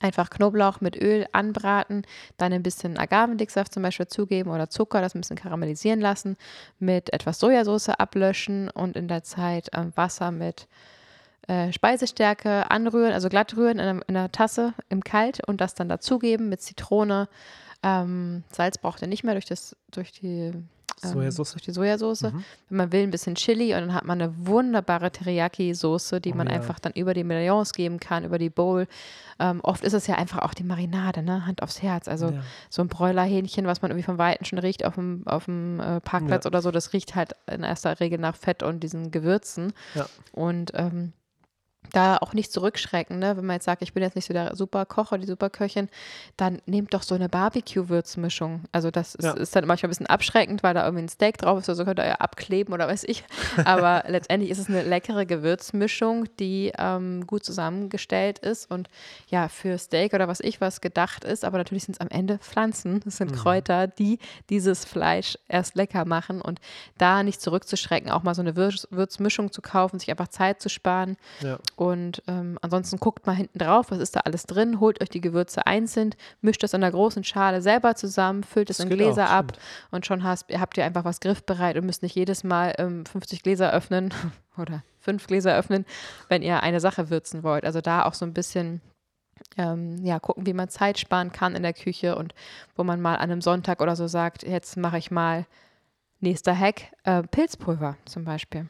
[0.00, 2.02] Einfach Knoblauch mit Öl anbraten,
[2.36, 6.36] dann ein bisschen Agavendicksaft zum Beispiel zugeben oder Zucker, das ein bisschen karamellisieren lassen,
[6.78, 10.66] mit etwas Sojasauce ablöschen und in der Zeit ähm, Wasser mit
[11.46, 15.74] äh, Speisestärke anrühren, also glatt rühren in einer, in einer Tasse im Kalt und das
[15.74, 17.28] dann dazugeben mit Zitrone.
[17.82, 20.52] Ähm, Salz braucht ihr nicht mehr durch, das, durch die
[21.02, 21.52] Sojasauce.
[21.52, 22.22] Durch die Sojasauce.
[22.22, 22.44] Mhm.
[22.68, 26.36] Wenn man will, ein bisschen Chili und dann hat man eine wunderbare Teriyaki-Soße, die Oh
[26.36, 26.54] man ja.
[26.54, 28.86] einfach dann über die Medaillons geben kann, über die Bowl.
[29.38, 31.44] Ähm, oft ist es ja einfach auch die Marinade, ne?
[31.46, 32.08] Hand aufs Herz.
[32.08, 32.42] Also Ja.
[32.70, 36.00] so ein Bräulerhähnchen, was man irgendwie vom Weiten schon riecht auf dem, auf dem äh,
[36.00, 36.48] Parkplatz Ja.
[36.50, 39.72] oder so, das riecht halt in erster Regel nach Fett und diesen Gewürzen.
[39.94, 40.06] Ja.
[40.32, 41.12] Und ähm,
[41.94, 43.36] da auch nicht zurückschrecken, ne?
[43.36, 45.50] wenn man jetzt sagt, ich bin jetzt nicht so der super Koch oder die super
[45.50, 45.88] Köchin,
[46.36, 48.62] dann nehmt doch so eine Barbecue-Würzmischung.
[48.72, 49.32] Also das ist, Ja.
[49.32, 51.98] ist dann manchmal ein bisschen abschreckend, weil da irgendwie ein Steak drauf ist, also könnt
[52.00, 53.24] ihr ja abkleben oder weiß ich.
[53.64, 58.88] Aber letztendlich ist es eine leckere Gewürzmischung, die ähm, gut zusammengestellt ist und
[59.28, 62.38] ja, für Steak oder was ich was gedacht ist, aber natürlich sind es am Ende
[62.38, 64.18] Pflanzen, das sind Kräuter, die
[64.50, 66.60] dieses Fleisch erst lecker machen und
[66.98, 70.68] da nicht zurückzuschrecken, auch mal so eine Würz Würzmischung zu kaufen, sich einfach Zeit zu
[70.68, 71.58] sparen Ja.
[71.76, 75.20] Und ähm, ansonsten guckt mal hinten drauf, was ist da alles drin, holt euch die
[75.20, 79.52] Gewürze einzeln, mischt das in einer großen Schale selber zusammen, füllt es in Gläser ab
[79.90, 83.42] und schon hast, habt ihr einfach was griffbereit und müsst nicht jedes Mal ähm, 50
[83.42, 84.12] Gläser öffnen
[84.58, 85.84] oder fünf Gläser öffnen,
[86.28, 87.64] wenn ihr eine Sache würzen wollt.
[87.64, 88.80] Also da auch so ein bisschen
[89.56, 92.34] ähm, ja, gucken, wie man Zeit sparen kann in der Küche und
[92.76, 95.46] wo man mal an einem Sonntag oder so sagt, jetzt mache ich mal
[96.24, 98.66] Nächster Hack, äh, Pilzpulver zum Beispiel.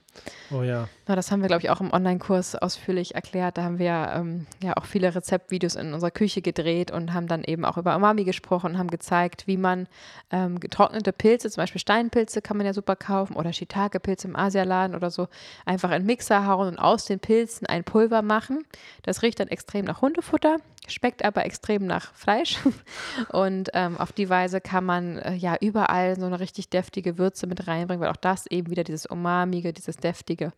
[0.51, 0.89] Oh ja.
[1.07, 3.57] Na, das haben wir, glaube ich, auch im Online-Kurs ausführlich erklärt.
[3.57, 7.45] Da haben wir ähm, ja auch viele Rezeptvideos in unserer Küche gedreht und haben dann
[7.45, 9.87] eben auch über Umami gesprochen und haben gezeigt, wie man
[10.33, 14.97] ähm, getrocknete Pilze, zum Beispiel Steinpilze kann man ja super kaufen oder Shiitake-Pilze im Asialaden
[14.97, 15.29] oder so,
[15.65, 18.65] einfach in Mixer hauen und aus den Pilzen ein Pulver machen.
[19.03, 22.59] Das riecht dann extrem nach Hundefutter schmeckt aber extrem nach Fleisch.
[23.31, 27.44] Und ähm, auf die Weise kann man äh, ja überall so eine richtig deftige Würze
[27.47, 30.53] mit reinbringen, weil auch das eben wieder dieses Umamige, dieses Deftige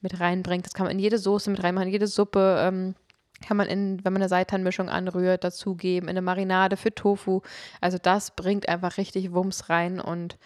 [0.00, 0.66] mit reinbringt.
[0.66, 2.56] Das kann man in jede Soße mit reinmachen, in jede Suppe.
[2.60, 2.94] Ähm,
[3.46, 7.40] kann man in, wenn man eine Seitanmischung anrührt, dazugeben, in eine Marinade für Tofu.
[7.80, 10.36] Also das bringt einfach richtig Wumms rein und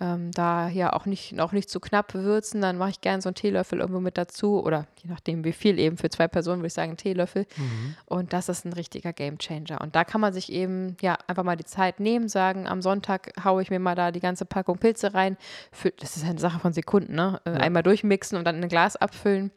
[0.00, 3.28] ähm, da ja auch nicht, auch nicht zu knapp würzen, dann mache ich gerne so
[3.28, 6.68] einen Teelöffel irgendwo mit dazu oder je nachdem wie viel eben für zwei Personen würde
[6.68, 7.94] ich sagen einen Teelöffel mhm.
[8.06, 11.56] und das ist ein richtiger Gamechanger und da kann man sich eben ja einfach mal
[11.56, 15.14] die Zeit nehmen, sagen am Sonntag haue ich mir mal da die ganze Packung Pilze
[15.14, 15.36] rein,
[15.70, 17.40] für, das ist eine Sache von Sekunden, ne?
[17.44, 17.56] Äh, ja.
[17.58, 19.52] einmal durchmixen und dann in ein Glas abfüllen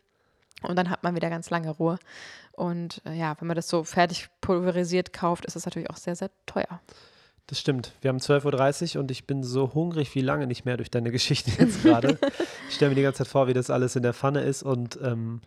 [0.61, 1.97] und dann hat man wieder ganz lange Ruhe
[2.51, 6.15] und äh, ja, wenn man das so fertig pulverisiert kauft, ist es natürlich auch sehr,
[6.15, 6.79] sehr teuer.
[7.47, 7.93] Das stimmt.
[8.01, 11.11] Wir haben 12.30 Uhr und ich bin so hungrig wie lange nicht mehr durch deine
[11.11, 12.17] Geschichte jetzt gerade.
[12.69, 14.99] ich stelle mir die ganze Zeit vor, wie das alles in der Pfanne ist und
[15.03, 15.41] ähm,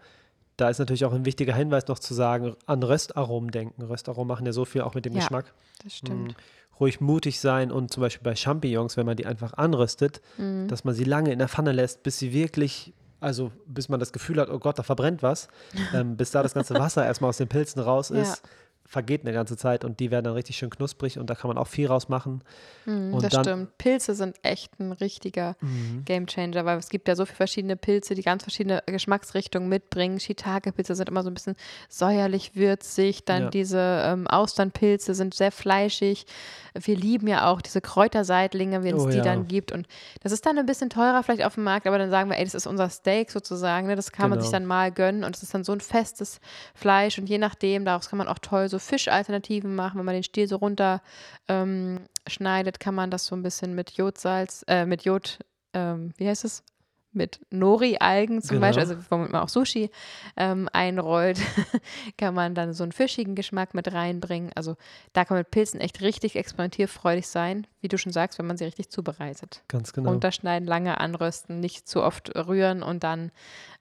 [0.56, 3.82] da ist natürlich auch ein wichtiger Hinweis noch zu sagen, an Röstaromen denken.
[3.82, 5.52] Röstaromen machen ja so viel auch mit dem ja, Geschmack.
[5.84, 6.28] Das stimmt.
[6.28, 6.34] Mhm.
[6.80, 10.68] Ruhig mutig sein und zum Beispiel bei Champignons, wenn man die einfach anröstet, mhm.
[10.68, 14.12] dass man sie lange in der Pfanne lässt, bis sie wirklich also bis man das
[14.12, 15.48] Gefühl hat, oh Gott, da verbrennt was,
[15.94, 18.50] ähm, bis da das ganze Wasser erstmal aus den Pilzen raus ist, ja
[18.88, 21.58] vergeht eine ganze Zeit und die werden dann richtig schön knusprig und da kann man
[21.58, 22.42] auch viel rausmachen.
[22.86, 23.76] Mm, und das dann, stimmt.
[23.76, 26.06] Pilze sind echt ein richtiger mhm.
[26.06, 30.18] Gamechanger, weil es gibt ja so viele verschiedene Pilze, die ganz verschiedene Geschmacksrichtungen mitbringen.
[30.18, 31.54] Shiitake-Pilze sind immer so ein bisschen
[31.90, 33.50] säuerlich würzig, dann ja.
[33.50, 36.24] diese ähm, Austernpilze sind sehr fleischig.
[36.72, 39.22] Wir lieben ja auch diese Kräuterseitlinge, wenn es oh, die ja.
[39.22, 39.86] dann gibt und
[40.22, 42.44] das ist dann ein bisschen teurer vielleicht auf dem Markt, aber dann sagen wir, ey,
[42.44, 43.96] das ist unser Steak sozusagen, ne?
[43.96, 44.36] das kann genau.
[44.36, 44.60] man sich genau.
[44.60, 46.40] dann mal gönnen und es ist dann so ein festes
[46.74, 49.98] Fleisch und je nachdem, daraus kann man auch toll so Fischalternativen machen.
[49.98, 51.02] Wenn man den Stiel so runter
[51.48, 55.38] ähm, schneidet, kann man das so ein bisschen mit Jodsalz, äh, mit Jod,
[55.72, 56.62] ähm, wie heißt es?
[57.12, 58.66] mit Nori-Algen zum genau.
[58.66, 59.90] Beispiel, also womit man auch Sushi
[60.36, 61.40] ähm, einrollt,
[62.18, 64.50] kann man dann so einen fischigen Geschmack mit reinbringen.
[64.54, 64.76] Also
[65.12, 68.56] da kann man mit Pilzen echt richtig experimentierfreudig sein, wie du schon sagst, wenn man
[68.56, 69.62] sie richtig zubereitet.
[69.68, 70.10] Ganz genau.
[70.10, 73.32] Unterschneiden, lange anrösten, nicht zu oft rühren und dann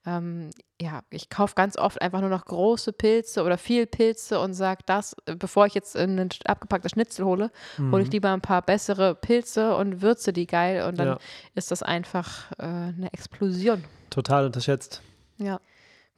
[0.06, 4.54] ähm, ja, ich kaufe ganz oft einfach nur noch große Pilze oder viel Pilze und
[4.54, 7.92] sage das, äh, bevor ich jetzt ein abgepacktes Schnitzel hole, mhm.
[7.92, 11.18] hole ich lieber ein paar bessere Pilze und würze die geil und dann ja.
[11.56, 13.84] ist das einfach äh, eine Explosion.
[14.10, 15.02] Total unterschätzt.
[15.38, 15.60] Ja.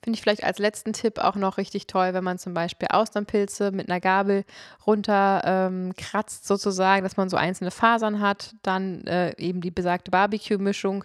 [0.02, 3.72] Finde ich vielleicht als letzten Tipp auch noch richtig toll, wenn man zum Beispiel Austernpilze
[3.72, 4.46] mit einer Gabel
[4.88, 10.10] runter ähm, kratzt, sozusagen, dass man so einzelne Fasern hat, dann äh, eben die besagte
[10.10, 11.04] Barbecue-Mischung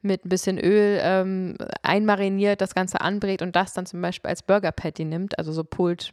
[0.00, 4.44] mit ein bisschen Öl ähm, einmariniert, das Ganze anbrät und das dann zum Beispiel als
[4.44, 6.12] Burger Patty nimmt, also so Pulled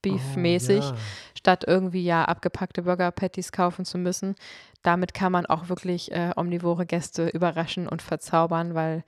[0.00, 0.96] Beef-mäßig, oh, ja.
[1.36, 4.36] statt irgendwie ja abgepackte Burger Patties kaufen zu müssen.
[4.82, 9.04] Damit kann man auch wirklich äh, omnivore Gäste überraschen und verzaubern, weil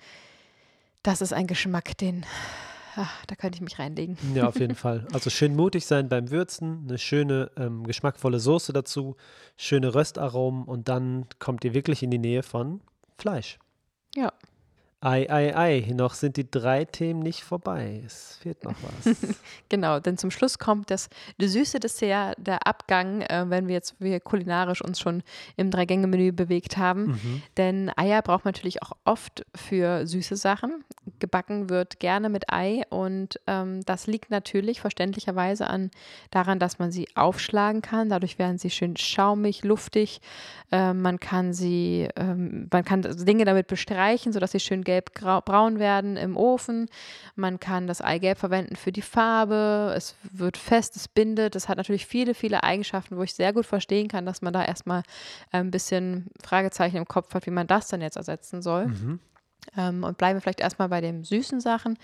[1.02, 2.26] das ist ein Geschmack, den
[2.96, 4.16] Ach, da könnte ich mich reinlegen.
[4.34, 5.06] Ja, auf jeden Fall.
[5.12, 9.16] Also schön mutig sein beim Würzen, eine schöne, ähm, geschmackvolle Soße dazu,
[9.56, 12.80] schöne Röstaromen und dann kommt ihr wirklich in die Nähe von
[13.18, 13.58] Fleisch.
[14.14, 14.32] Ja.
[15.00, 18.02] Ei, ei, ei, noch sind die drei Themen nicht vorbei.
[18.04, 19.14] Es fehlt noch was.
[19.68, 23.96] genau, denn zum Schluss kommt das, das süße Dessert, der Abgang, äh, wenn wir jetzt
[23.98, 25.22] wir kulinarisch uns schon
[25.56, 27.08] im Drei-Gänge-Menü bewegt haben.
[27.08, 27.42] Mhm.
[27.58, 30.82] Denn Eier braucht man natürlich auch oft für süße Sachen.
[31.18, 35.90] Gebacken wird gerne mit Ei und ähm, das liegt natürlich verständlicherweise an
[36.30, 38.08] daran, dass man sie aufschlagen kann.
[38.08, 40.22] Dadurch werden sie schön schaumig, luftig.
[40.72, 46.16] Äh, man kann sie, ähm, man kann Dinge damit bestreichen, sodass sie schön gelb-braun werden
[46.16, 46.88] im Ofen.
[47.34, 49.92] Man kann das Eigelb verwenden für die Farbe.
[49.94, 51.54] Es wird fest, es bindet.
[51.54, 54.64] Es hat natürlich viele, viele Eigenschaften, wo ich sehr gut verstehen kann, dass man da
[54.64, 55.02] erstmal
[55.52, 58.86] ein bisschen Fragezeichen im Kopf hat, wie man das dann jetzt ersetzen soll.
[58.86, 59.20] Mhm.
[59.76, 61.98] Ähm, und bleiben wir vielleicht erstmal bei den süßen Sachen.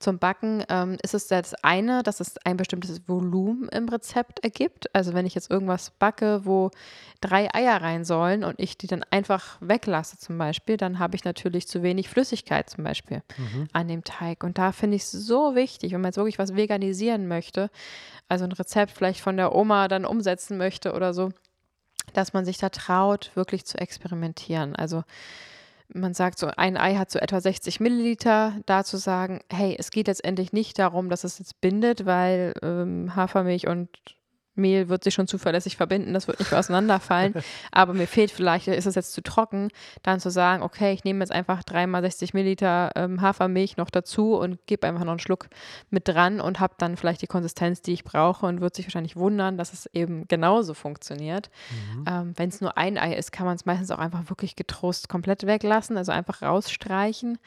[0.00, 4.94] Zum Backen ähm, ist es das eine, dass es ein bestimmtes Volumen im Rezept ergibt.
[4.94, 6.70] Also wenn ich jetzt irgendwas backe, wo
[7.20, 11.24] drei Eier rein sollen und ich die dann einfach weglasse zum Beispiel, dann habe ich
[11.24, 13.68] natürlich zu wenig Flüssigkeit zum Beispiel mhm.
[13.74, 14.42] an dem Teig.
[14.42, 17.68] Und da finde ich es so wichtig, wenn man jetzt wirklich was veganisieren möchte,
[18.26, 21.28] also ein Rezept vielleicht von der Oma dann umsetzen möchte oder so,
[22.14, 24.74] dass man sich da traut, wirklich zu experimentieren.
[24.74, 25.04] Also
[25.94, 29.90] man sagt so, ein Ei hat so etwa 60 Milliliter, da zu sagen, hey, es
[29.90, 33.88] geht letztendlich nicht darum, dass es jetzt bindet, weil ähm, Hafermilch und
[34.60, 37.34] Mehl wird sich schon zuverlässig verbinden, das wird nicht auseinanderfallen.
[37.72, 39.68] aber mir fehlt vielleicht, ist es jetzt zu trocken,
[40.02, 44.36] dann zu sagen, okay, ich nehme jetzt einfach dreimal 60 Milliliter ähm, Hafermilch noch dazu
[44.36, 45.48] und gebe einfach noch einen Schluck
[45.90, 49.16] mit dran und habe dann vielleicht die Konsistenz, die ich brauche und wird sich wahrscheinlich
[49.16, 51.50] wundern, dass es eben genauso funktioniert.
[51.70, 52.04] Mhm.
[52.08, 55.08] Ähm, Wenn es nur ein Ei ist, kann man es meistens auch einfach wirklich getrost
[55.08, 57.38] komplett weglassen, also einfach rausstreichen.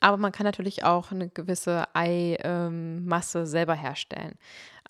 [0.00, 4.34] Aber man kann natürlich auch eine gewisse Eimasse ähm, selber herstellen.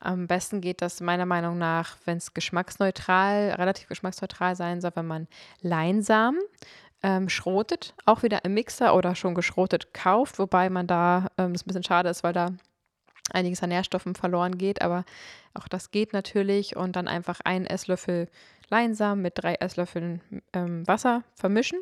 [0.00, 5.06] Am besten geht das meiner Meinung nach, wenn es geschmacksneutral, relativ geschmacksneutral sein soll, wenn
[5.06, 5.28] man
[5.62, 6.40] Leinsamen
[7.02, 11.62] ähm, schrotet, auch wieder im Mixer oder schon geschrotet kauft, wobei man da, ähm, das
[11.62, 12.48] ein bisschen schade ist, weil da
[13.32, 15.04] einiges an Nährstoffen verloren geht, aber
[15.54, 16.76] auch das geht natürlich.
[16.76, 18.28] Und dann einfach einen Esslöffel
[18.68, 20.20] Leinsamen mit drei Esslöffeln
[20.52, 21.80] ähm, Wasser vermischen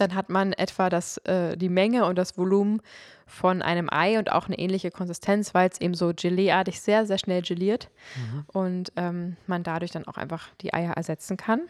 [0.00, 2.80] dann hat man etwa das, äh, die Menge und das Volumen
[3.26, 7.18] von einem Ei und auch eine ähnliche Konsistenz, weil es eben so Geleeartig sehr, sehr
[7.18, 8.44] schnell geliert mhm.
[8.48, 11.62] und ähm, man dadurch dann auch einfach die Eier ersetzen kann.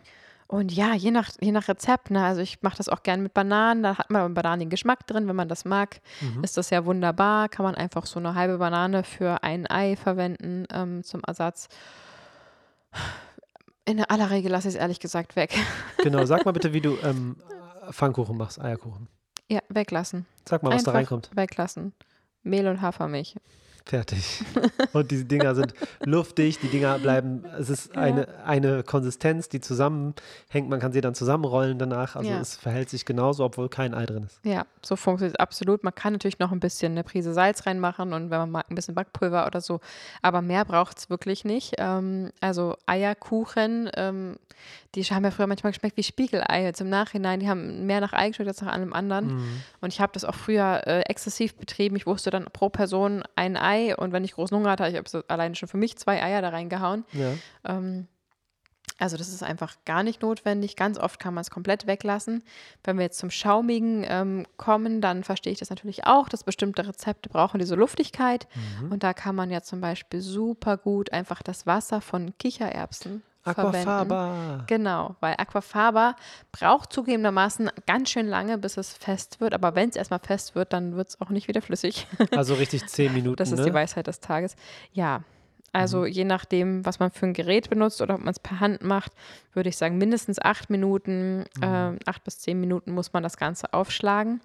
[0.47, 2.25] Und ja, je nach, je nach Rezept, ne?
[2.25, 5.07] also ich mache das auch gerne mit Bananen, da hat man beim Bananen den Geschmack
[5.07, 6.43] drin, wenn man das mag, mhm.
[6.43, 10.67] ist das ja wunderbar, kann man einfach so eine halbe Banane für ein Ei verwenden
[10.73, 11.69] ähm, zum Ersatz.
[13.85, 15.57] In aller Regel lasse ich es ehrlich gesagt weg.
[16.03, 17.37] Genau, sag mal bitte, wie du ähm,
[17.93, 19.09] Pfannkuchen machst, Eierkuchen.
[19.49, 20.27] Ja, weglassen.
[20.49, 21.31] Sag mal, was Einfach da reinkommt.
[21.35, 21.93] Weglassen.
[22.43, 23.37] Mehl und Hafermilch.
[23.85, 24.45] Fertig.
[24.93, 28.03] Und diese Dinger sind luftig, die Dinger bleiben, es ist ja.
[28.03, 32.17] eine, eine Konsistenz, die zusammenhängt, man kann sie dann zusammenrollen danach.
[32.17, 32.41] Also ja.
[32.41, 34.41] es verhält sich genauso, obwohl kein Ei drin ist.
[34.45, 35.85] Ja, so funktioniert es absolut.
[35.85, 38.75] Man kann natürlich noch ein bisschen eine Prise Salz reinmachen und wenn man mag, ein
[38.75, 39.81] bisschen Backpulver oder so.
[40.23, 41.75] Aber mehr braucht es wirklich nicht.
[41.79, 44.37] Ähm, also Eierkuchen, ähm,
[44.95, 46.65] die haben ja früher manchmal geschmeckt wie Spiegelei.
[46.65, 49.35] Jetzt im Nachhinein, die haben mehr nach Ei geschmeckt als nach allem anderen.
[49.35, 49.63] Mhm.
[49.81, 51.97] Und ich habe das auch früher äh, exzessiv betrieben.
[51.97, 54.97] Ich wusste dann pro Person ein Ei Ei und wenn ich großen Hunger hatte, ich
[54.97, 57.05] habe so alleine schon für mich zwei Eier da reingehauen.
[57.13, 57.33] Ja.
[57.65, 58.09] Ähm,
[58.99, 60.77] also das ist einfach gar nicht notwendig.
[60.77, 62.43] Ganz oft kann man es komplett weglassen.
[62.85, 66.87] Wenn wir jetzt zum Schaumigen ähm, kommen, dann verstehe ich das natürlich auch, dass bestimmte
[66.87, 68.47] Rezepte brauchen diese Luftigkeit.
[68.83, 68.93] Mhm.
[68.93, 74.65] Und da kann man ja zum Beispiel super gut einfach das Wasser von Kichererbsen Aquafaba.
[74.67, 76.15] Genau, weil Aquafaba
[76.53, 79.55] braucht zugegebenermaßen ganz schön lange, bis es fest wird.
[79.55, 82.07] Aber wenn es erstmal fest wird, dann wird es auch nicht wieder flüssig.
[82.37, 83.37] Also richtig zehn Minuten.
[83.37, 83.67] Das ist ne?
[83.67, 84.57] die Weisheit des Tages.
[84.93, 85.23] Ja.
[85.73, 86.07] Also mhm.
[86.07, 89.13] je nachdem, was man für ein Gerät benutzt oder ob man es per Hand macht,
[89.53, 91.63] würde ich sagen, mindestens acht Minuten, mhm.
[91.63, 94.41] äh, acht bis zehn Minuten muss man das Ganze aufschlagen.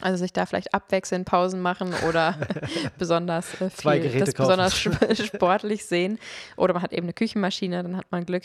[0.00, 2.36] Also sich da vielleicht abwechselnd Pausen machen oder
[2.98, 4.78] besonders äh, viel, das besonders
[5.24, 6.20] sportlich sehen.
[6.56, 8.44] Oder man hat eben eine Küchenmaschine, dann hat man Glück.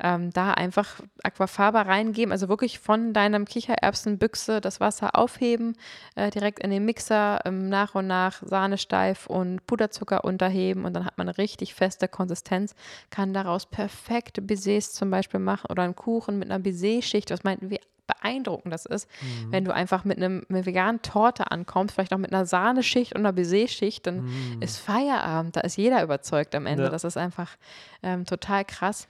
[0.00, 5.76] Ähm, da einfach Aquafaba reingeben, also wirklich von deinem Kichererbsenbüchse das Wasser aufheben,
[6.14, 10.94] äh, direkt in den Mixer, ähm, nach und nach Sahne steif und Puderzucker unterheben und
[10.94, 12.74] dann hat man eine richtig feste Konsistenz,
[13.10, 17.70] kann daraus perfekte Baisers zum Beispiel machen oder einen Kuchen mit einer Baiser-Schicht, was meinten
[17.70, 17.80] wir
[18.14, 19.52] beeindruckend das ist, mhm.
[19.52, 23.20] wenn du einfach mit einem mit veganen Torte ankommst, vielleicht noch mit einer Sahneschicht und
[23.20, 24.62] einer Baiser-Schicht, dann mhm.
[24.62, 25.56] ist Feierabend.
[25.56, 26.84] Da ist jeder überzeugt am Ende.
[26.84, 26.88] Ja.
[26.88, 27.56] Das ist einfach
[28.02, 29.08] ähm, total krass.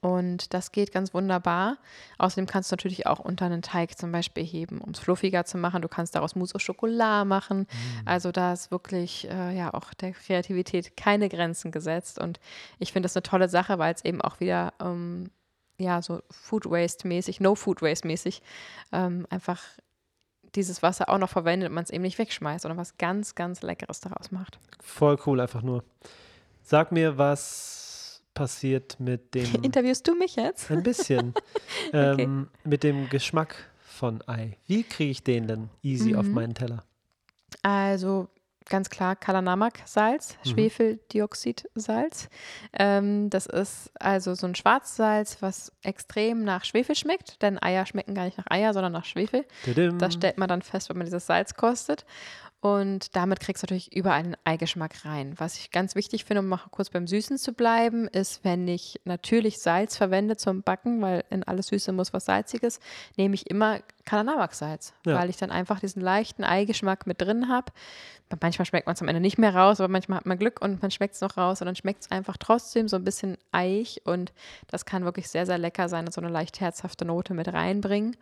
[0.00, 1.76] Und das geht ganz wunderbar.
[2.18, 5.58] Außerdem kannst du natürlich auch unter einen Teig zum Beispiel heben, um es fluffiger zu
[5.58, 5.82] machen.
[5.82, 7.60] Du kannst daraus Mousse au Chocolat machen.
[7.60, 7.66] Mhm.
[8.04, 12.20] Also da ist wirklich äh, ja auch der Kreativität keine Grenzen gesetzt.
[12.20, 12.38] Und
[12.78, 15.30] ich finde das eine tolle Sache, weil es eben auch wieder ähm,
[15.80, 18.42] ja, so Food Waste-mäßig, No Food Waste-mäßig,
[18.92, 19.62] ähm, einfach
[20.54, 23.62] dieses Wasser auch noch verwendet und man es eben nicht wegschmeißt, sondern was ganz, ganz
[23.62, 24.58] Leckeres daraus macht.
[24.82, 25.84] Voll cool, einfach nur.
[26.62, 29.46] Sag mir, was passiert mit dem.
[29.62, 30.70] Interviewst du mich jetzt?
[30.70, 31.34] Ein bisschen.
[31.88, 32.22] okay.
[32.22, 34.56] ähm, mit dem Geschmack von Ei.
[34.66, 36.18] Wie kriege ich den denn easy mhm.
[36.18, 36.84] auf meinen Teller?
[37.62, 38.28] Also,
[38.68, 40.50] ganz klar Kalanamak-Salz, mhm.
[40.50, 42.28] Schwefeldioxidsalz.
[42.72, 48.14] Ähm, das ist also so ein Schwarzsalz, was extrem nach Schwefel schmeckt, denn Eier schmecken
[48.14, 49.44] gar nicht nach Eier, sondern nach Schwefel.
[49.66, 49.98] Didim.
[49.98, 52.04] Das stellt man dann fest, wenn man dieses Salz kostet.
[52.62, 55.32] Und damit kriegst du natürlich überall einen Eigeschmack rein.
[55.38, 59.00] Was ich ganz wichtig finde, um mal kurz beim Süßen zu bleiben, ist, wenn ich
[59.04, 62.78] natürlich Salz verwende zum Backen, weil in alles Süße muss was Salziges,
[63.16, 65.14] nehme ich immer Kalanamak-Salz, ja.
[65.14, 67.72] weil ich dann einfach diesen leichten Eigeschmack mit drin habe.
[68.40, 70.82] Manchmal schmeckt man es am Ende nicht mehr raus, aber manchmal hat man Glück und
[70.82, 74.02] man schmeckt es noch raus und dann schmeckt es einfach trotzdem so ein bisschen eich
[74.04, 74.32] und
[74.68, 78.16] das kann wirklich sehr, sehr lecker sein und so eine leicht herzhafte Note mit reinbringen.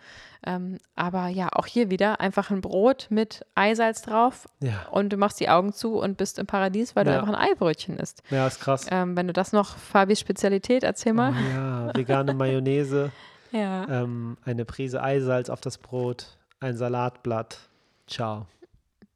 [0.47, 4.28] Ähm, aber ja, auch hier wieder einfach ein Brot mit Eisalz drauf
[4.61, 4.87] ja.
[4.91, 7.97] und du machst die Augen zu und bist im Paradies, weil du einfach ein Eibrötchen
[7.97, 8.23] isst.
[8.31, 8.87] Ja, ist krass.
[8.91, 11.33] Ähm, wenn du das noch, Fabis Spezialität, erzähl mal.
[11.33, 13.11] Oh, ja, vegane Mayonnaise.
[13.53, 13.89] ja.
[13.89, 17.59] Ähm, eine Prise Eisalz auf das Brot, ein Salatblatt.
[18.07, 18.47] Ciao.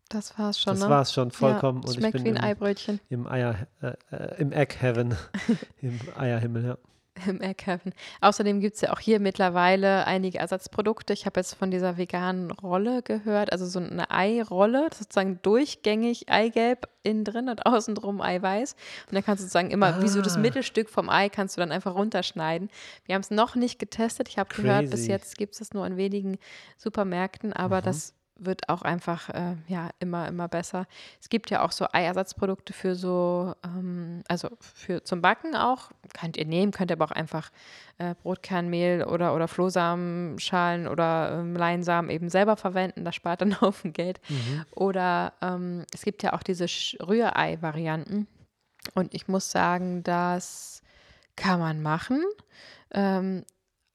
[0.09, 0.75] Das war's schon.
[0.75, 0.91] Das ne?
[0.91, 1.83] war's schon vollkommen.
[1.87, 3.01] Ja, schmeckt und ich bin wie ein Eibrötchen.
[3.09, 5.17] Im Eier, äh, äh, im Egg-Heaven,
[5.81, 6.77] im Eierhimmel, ja.
[7.27, 7.93] Im Egg-Heaven.
[8.21, 11.13] Außerdem gibt es ja auch hier mittlerweile einige Ersatzprodukte.
[11.13, 16.89] Ich habe jetzt von dieser veganen Rolle gehört, also so eine Eirolle, sozusagen durchgängig Eigelb
[17.03, 18.73] innen drin und außen drum Eiweiß.
[19.09, 20.03] Und dann kannst du sozusagen immer, ah.
[20.03, 20.41] wie so das ah.
[20.41, 22.71] Mittelstück vom Ei, kannst du dann einfach runterschneiden.
[23.05, 24.29] Wir haben es noch nicht getestet.
[24.29, 26.39] Ich habe gehört, bis jetzt gibt es das nur in wenigen
[26.79, 27.85] Supermärkten, aber mhm.
[27.85, 30.87] das wird auch einfach äh, ja immer immer besser.
[31.21, 36.37] Es gibt ja auch so Eiersatzprodukte für so ähm, also für zum Backen auch könnt
[36.37, 37.51] ihr nehmen, könnt ihr aber auch einfach
[37.99, 43.05] äh, Brotkernmehl oder oder Flohsamenschalen oder ähm, Leinsamen eben selber verwenden.
[43.05, 44.21] Das spart dann Haufen Geld.
[44.29, 44.65] Mhm.
[44.73, 46.67] Oder ähm, es gibt ja auch diese
[47.01, 48.27] Rührei-Varianten
[48.95, 50.83] und ich muss sagen, das
[51.37, 52.23] kann man machen.
[52.93, 53.45] Ähm,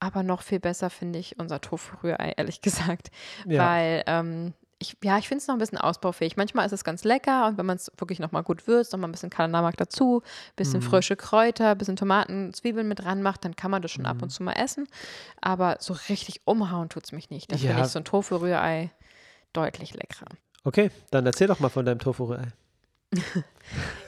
[0.00, 3.10] aber noch viel besser finde ich unser Tofu-Rührei, ehrlich gesagt.
[3.46, 3.66] Ja.
[3.66, 6.36] Weil, ähm, ich, ja, ich finde es noch ein bisschen ausbaufähig.
[6.36, 9.12] Manchmal ist es ganz lecker und wenn man es wirklich nochmal gut würzt, nochmal ein
[9.12, 10.84] bisschen Kalanamak dazu, ein bisschen mhm.
[10.84, 14.10] frische Kräuter, ein bisschen Tomaten, Zwiebeln mit dran macht, dann kann man das schon mhm.
[14.10, 14.30] ab und mhm.
[14.30, 14.86] zu mal essen.
[15.40, 17.50] Aber so richtig umhauen tut es mich nicht.
[17.50, 17.70] Da ja.
[17.70, 18.90] finde ich so ein Tofu-Rührei
[19.52, 20.28] deutlich leckerer.
[20.62, 22.52] Okay, dann erzähl doch mal von deinem Tofu-Rührei.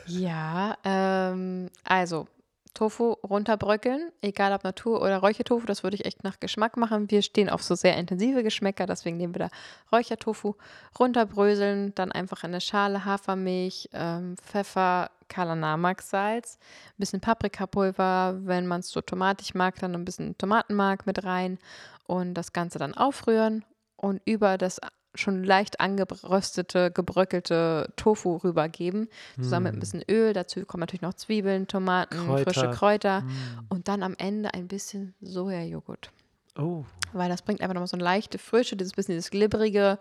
[0.06, 2.28] ja, ähm, also
[2.74, 7.10] Tofu runterbröckeln, egal ob Natur- oder Räuchertofu, das würde ich echt nach Geschmack machen.
[7.10, 9.48] Wir stehen auf so sehr intensive Geschmäcker, deswegen nehmen wir da
[9.92, 10.54] Räuchertofu,
[10.98, 18.80] runterbröseln, dann einfach in eine Schale Hafermilch, ähm, Pfeffer, Kalanamak-Salz, ein bisschen Paprikapulver, wenn man
[18.80, 21.58] es so tomatig mag, dann ein bisschen Tomatenmark mit rein
[22.06, 23.64] und das Ganze dann aufrühren
[23.96, 24.80] und über das
[25.14, 29.66] schon leicht angeröstete, gebröckelte Tofu rübergeben, zusammen mm.
[29.66, 29.80] mit ein hm.
[29.80, 30.32] bisschen Öl.
[30.32, 32.44] Dazu kommen natürlich noch Zwiebeln, Tomaten, Kräuter.
[32.44, 33.66] frische Kräuter mm.
[33.68, 36.12] und dann am Ende ein bisschen Sojajoghurt.
[36.56, 36.84] Oh.
[37.12, 39.98] Weil das bringt einfach nochmal so eine leichte Frische, dieses bisschen dieses glibberige,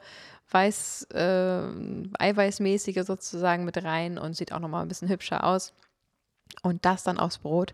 [0.52, 1.64] weiß, äh,
[2.20, 5.74] eiweißmäßige sozusagen mit rein und sieht auch nochmal ein bisschen hübscher aus.
[6.62, 7.74] Und das dann aufs Brot.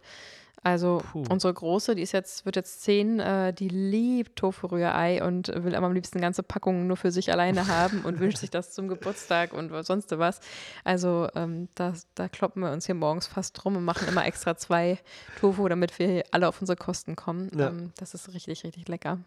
[0.66, 1.24] Also Puh.
[1.30, 5.86] unsere Große, die ist jetzt, wird jetzt zehn, äh, die liebt Tofu-Rührei und will aber
[5.86, 9.54] am liebsten ganze Packungen nur für sich alleine haben und wünscht sich das zum Geburtstag
[9.54, 10.40] und sonst was.
[10.84, 14.58] Also ähm, da, da kloppen wir uns hier morgens fast drum und machen immer extra
[14.58, 14.98] zwei
[15.40, 17.52] Tofu, damit wir alle auf unsere Kosten kommen.
[17.56, 17.68] Ja.
[17.68, 19.20] Ähm, das ist richtig, richtig lecker.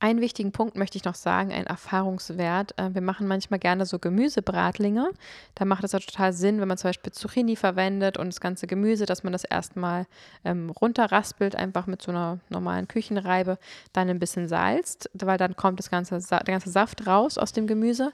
[0.00, 2.78] Einen wichtigen Punkt möchte ich noch sagen, ein Erfahrungswert.
[2.78, 5.10] Äh, wir machen manchmal gerne so Gemüsebratlinge.
[5.56, 8.68] Da macht es ja total Sinn, wenn man zum Beispiel Zucchini verwendet und das ganze
[8.68, 10.06] Gemüse, dass man das erstmal
[10.44, 13.58] ähm, runterraspelt, einfach mit so einer normalen Küchenreibe,
[13.92, 17.66] dann ein bisschen salzt, weil dann kommt das ganze, der ganze Saft raus aus dem
[17.66, 18.12] Gemüse.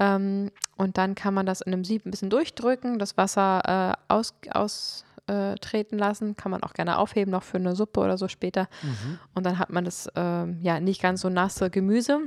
[0.00, 4.12] Ähm, und dann kann man das in einem Sieb ein bisschen durchdrücken, das Wasser äh,
[4.12, 6.36] aus, aus äh, treten lassen.
[6.36, 8.68] Kann man auch gerne aufheben, noch für eine Suppe oder so später.
[8.82, 9.18] Mhm.
[9.34, 12.20] Und dann hat man das äh, ja nicht ganz so nasse Gemüse.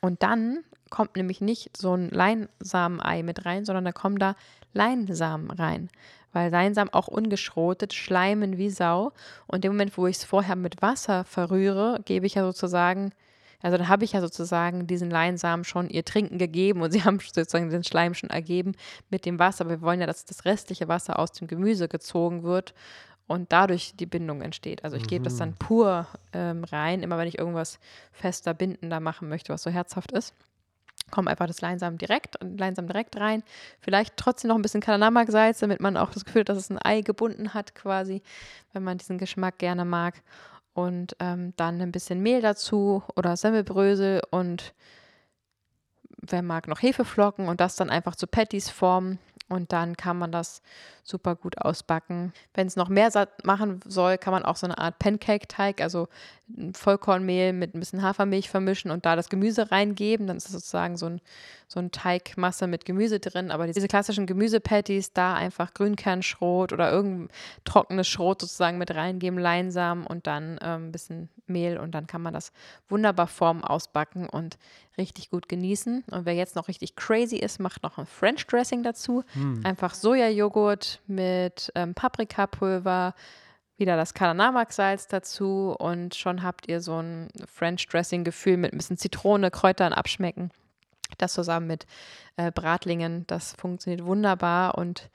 [0.00, 4.34] Und dann kommt nämlich nicht so ein Leinsamenei mit rein, sondern da kommen da
[4.72, 5.90] Leinsamen rein.
[6.32, 9.12] Weil Leinsamen auch ungeschrotet schleimen wie Sau.
[9.46, 13.12] Und im Moment, wo ich es vorher mit Wasser verrühre, gebe ich ja sozusagen
[13.66, 17.18] also dann habe ich ja sozusagen diesen Leinsamen schon ihr Trinken gegeben und sie haben
[17.18, 18.76] sozusagen den Schleim schon ergeben
[19.10, 19.64] mit dem Wasser.
[19.64, 22.74] Aber wir wollen ja, dass das restliche Wasser aus dem Gemüse gezogen wird
[23.26, 24.84] und dadurch die Bindung entsteht.
[24.84, 25.08] Also ich mhm.
[25.08, 25.56] gebe das dann mhm.
[25.56, 27.80] pur ähm, rein, immer wenn ich irgendwas
[28.12, 30.32] fester, bindender machen möchte, was so herzhaft ist.
[31.10, 33.42] Kommt einfach das Leinsamen direkt und Leinsamen direkt rein.
[33.80, 36.78] Vielleicht trotzdem noch ein bisschen Kalanamak-Salz, damit man auch das Gefühl hat, dass es ein
[36.78, 38.22] Ei gebunden hat, quasi,
[38.72, 40.22] wenn man diesen Geschmack gerne mag
[40.76, 44.74] und ähm, dann ein bisschen Mehl dazu oder Semmelbrösel und
[46.18, 49.18] wer mag noch Hefeflocken und das dann einfach zu Patties formen.
[49.48, 50.60] Und dann kann man das
[51.08, 52.32] super gut ausbacken.
[52.54, 56.08] Wenn es noch mehr satt machen soll, kann man auch so eine Art Pancake-Teig, also
[56.74, 60.26] Vollkornmehl mit ein bisschen Hafermilch vermischen und da das Gemüse reingeben.
[60.26, 61.20] Dann ist es sozusagen so ein,
[61.66, 63.50] so ein Teigmasse mit Gemüse drin.
[63.50, 67.28] Aber diese klassischen Gemüsepatties, da einfach Grünkernschrot oder irgendein
[67.64, 72.22] trockenes Schrot sozusagen mit reingeben, Leinsamen und dann ähm, ein bisschen Mehl und dann kann
[72.22, 72.52] man das
[72.88, 74.58] wunderbar formen, ausbacken und
[74.98, 76.04] richtig gut genießen.
[76.10, 79.24] Und wer jetzt noch richtig crazy ist, macht noch ein French Dressing dazu.
[79.34, 79.64] Mm.
[79.64, 83.14] Einfach Sojajoghurt mit ähm, Paprikapulver,
[83.76, 88.96] wieder das Kalanamak-Salz dazu und schon habt ihr so ein French Dressing-Gefühl mit ein bisschen
[88.96, 90.50] Zitrone, Kräutern abschmecken.
[91.18, 91.86] Das zusammen mit
[92.36, 95.10] äh, Bratlingen, das funktioniert wunderbar und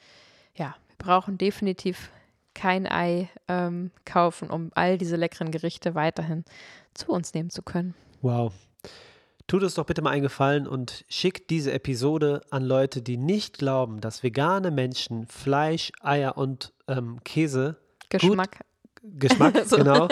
[0.55, 2.11] ja, wir brauchen definitiv
[2.53, 6.43] kein Ei ähm, kaufen, um all diese leckeren Gerichte weiterhin
[6.93, 7.95] zu uns nehmen zu können.
[8.21, 8.53] Wow.
[9.51, 13.57] Tut uns doch bitte mal einen Gefallen und schickt diese Episode an Leute, die nicht
[13.57, 17.75] glauben, dass vegane Menschen Fleisch, Eier und ähm, Käse
[18.07, 18.59] Geschmack.
[19.01, 19.75] Gut, Geschmack, so.
[19.75, 20.07] genau.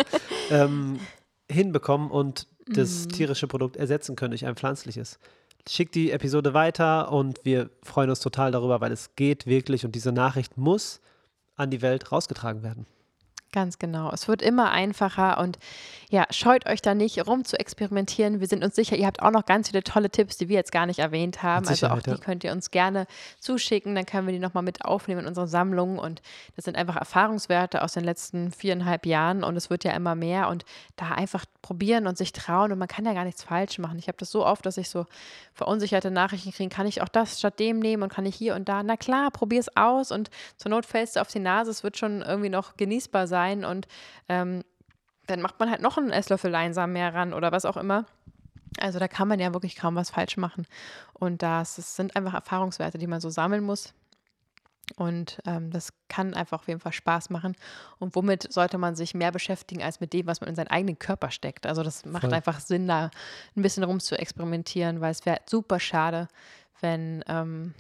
[0.50, 1.00] Ähm,
[1.50, 3.10] hinbekommen und das mm.
[3.12, 5.20] tierische Produkt ersetzen können durch ein pflanzliches.
[5.66, 9.96] Schickt die Episode weiter und wir freuen uns total darüber, weil es geht wirklich und
[9.96, 11.00] diese Nachricht muss
[11.56, 12.88] an die Welt rausgetragen werden.
[13.52, 14.12] Ganz genau.
[14.12, 15.58] Es wird immer einfacher und
[16.12, 18.40] ja, scheut euch da nicht rum zu experimentieren.
[18.40, 20.72] Wir sind uns sicher, ihr habt auch noch ganz viele tolle Tipps, die wir jetzt
[20.72, 21.68] gar nicht erwähnt haben.
[21.68, 23.08] Also auch die könnt ihr uns gerne
[23.40, 25.98] zuschicken, dann können wir die nochmal mit aufnehmen in unsere Sammlung.
[25.98, 26.22] Und
[26.56, 30.48] das sind einfach Erfahrungswerte aus den letzten viereinhalb Jahren und es wird ja immer mehr
[30.50, 30.64] und
[30.96, 33.98] da einfach probieren und sich trauen und man kann ja gar nichts falsch machen.
[33.98, 35.06] Ich habe das so oft, dass ich so
[35.60, 38.68] verunsicherte Nachrichten kriege, kann ich auch das statt dem nehmen und kann ich hier und
[38.68, 38.84] da.
[38.84, 41.98] Na klar, probier es aus und zur Not fällst du auf die Nase, es wird
[41.98, 43.88] schon irgendwie noch genießbar sein sein und
[44.28, 44.64] ähm,
[45.28, 48.06] dann macht man halt noch einen Esslöffel Leinsamen mehr ran oder was auch immer.
[48.80, 50.66] Also da kann man ja wirklich kaum was falsch machen.
[51.14, 53.94] Und das, das sind einfach Erfahrungswerte, die man so sammeln muss.
[54.96, 57.56] Und ähm, das kann einfach auf jeden Fall Spaß machen.
[58.00, 61.00] Und womit sollte man sich mehr beschäftigen als mit dem, was man in seinen eigenen
[61.00, 61.66] Körper steckt?
[61.66, 62.34] Also das macht Voll.
[62.34, 63.12] einfach Sinn, da
[63.56, 66.28] ein bisschen rum zu experimentieren, weil es wäre super schade,
[66.82, 67.74] wenn ähm,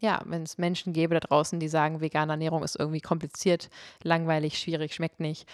[0.00, 3.68] ja, wenn es Menschen gäbe da draußen, die sagen, vegane Ernährung ist irgendwie kompliziert,
[4.02, 5.46] langweilig, schwierig, schmeckt nicht.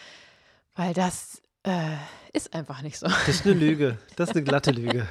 [0.77, 1.97] Weil das äh,
[2.33, 3.07] ist einfach nicht so.
[3.07, 3.99] Das ist eine Lüge.
[4.15, 5.09] Das ist eine glatte Lüge.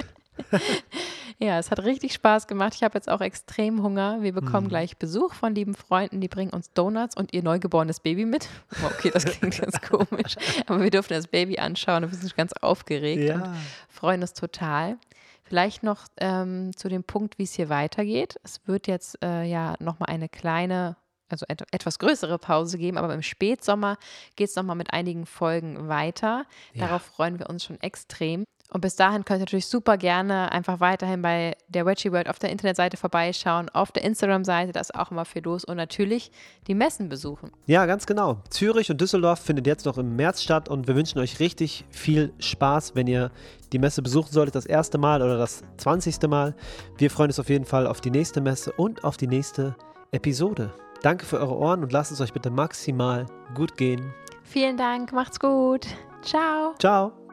[1.37, 2.73] Ja, es hat richtig Spaß gemacht.
[2.75, 4.21] Ich habe jetzt auch extrem Hunger.
[4.21, 4.69] Wir bekommen hm.
[4.69, 8.47] gleich Besuch von lieben Freunden, die bringen uns Donuts und ihr neugeborenes Baby mit.
[8.85, 10.35] Okay, das klingt ganz komisch.
[10.67, 13.35] Aber wir dürfen das Baby anschauen und wir sind ganz aufgeregt ja.
[13.35, 13.55] und
[13.89, 14.97] freuen uns total.
[15.43, 18.39] Vielleicht noch ähm, zu dem Punkt, wie es hier weitergeht.
[18.43, 20.97] Es wird jetzt äh, ja nochmal eine kleine,
[21.29, 23.97] also et etwas größere Pause geben, aber im Spätsommer
[24.35, 26.45] geht es nochmal mit einigen Folgen weiter.
[26.73, 26.87] Ja.
[26.87, 28.45] Darauf freuen wir uns schon extrem.
[28.71, 32.39] Und bis dahin könnt ihr natürlich super gerne einfach weiterhin bei der Wedgie World auf
[32.39, 36.31] der Internetseite vorbeischauen, auf der Instagram-Seite, da ist auch immer viel los und natürlich
[36.67, 37.51] die Messen besuchen.
[37.67, 38.41] Ja, ganz genau.
[38.49, 42.33] Zürich und Düsseldorf findet jetzt noch im März statt und wir wünschen euch richtig viel
[42.39, 43.31] Spaß, wenn ihr
[43.71, 46.55] die Messe besuchen solltet, das erste Mal oder das zwanzigste Mal.
[46.97, 49.75] Wir freuen uns auf jeden Fall auf die nächste Messe und auf die nächste
[50.11, 50.73] Episode.
[51.01, 54.13] Danke für eure Ohren und lasst es euch bitte maximal gut gehen.
[54.43, 55.87] Vielen Dank, macht's gut.
[56.21, 56.73] Ciao.
[56.79, 57.24] Ciao.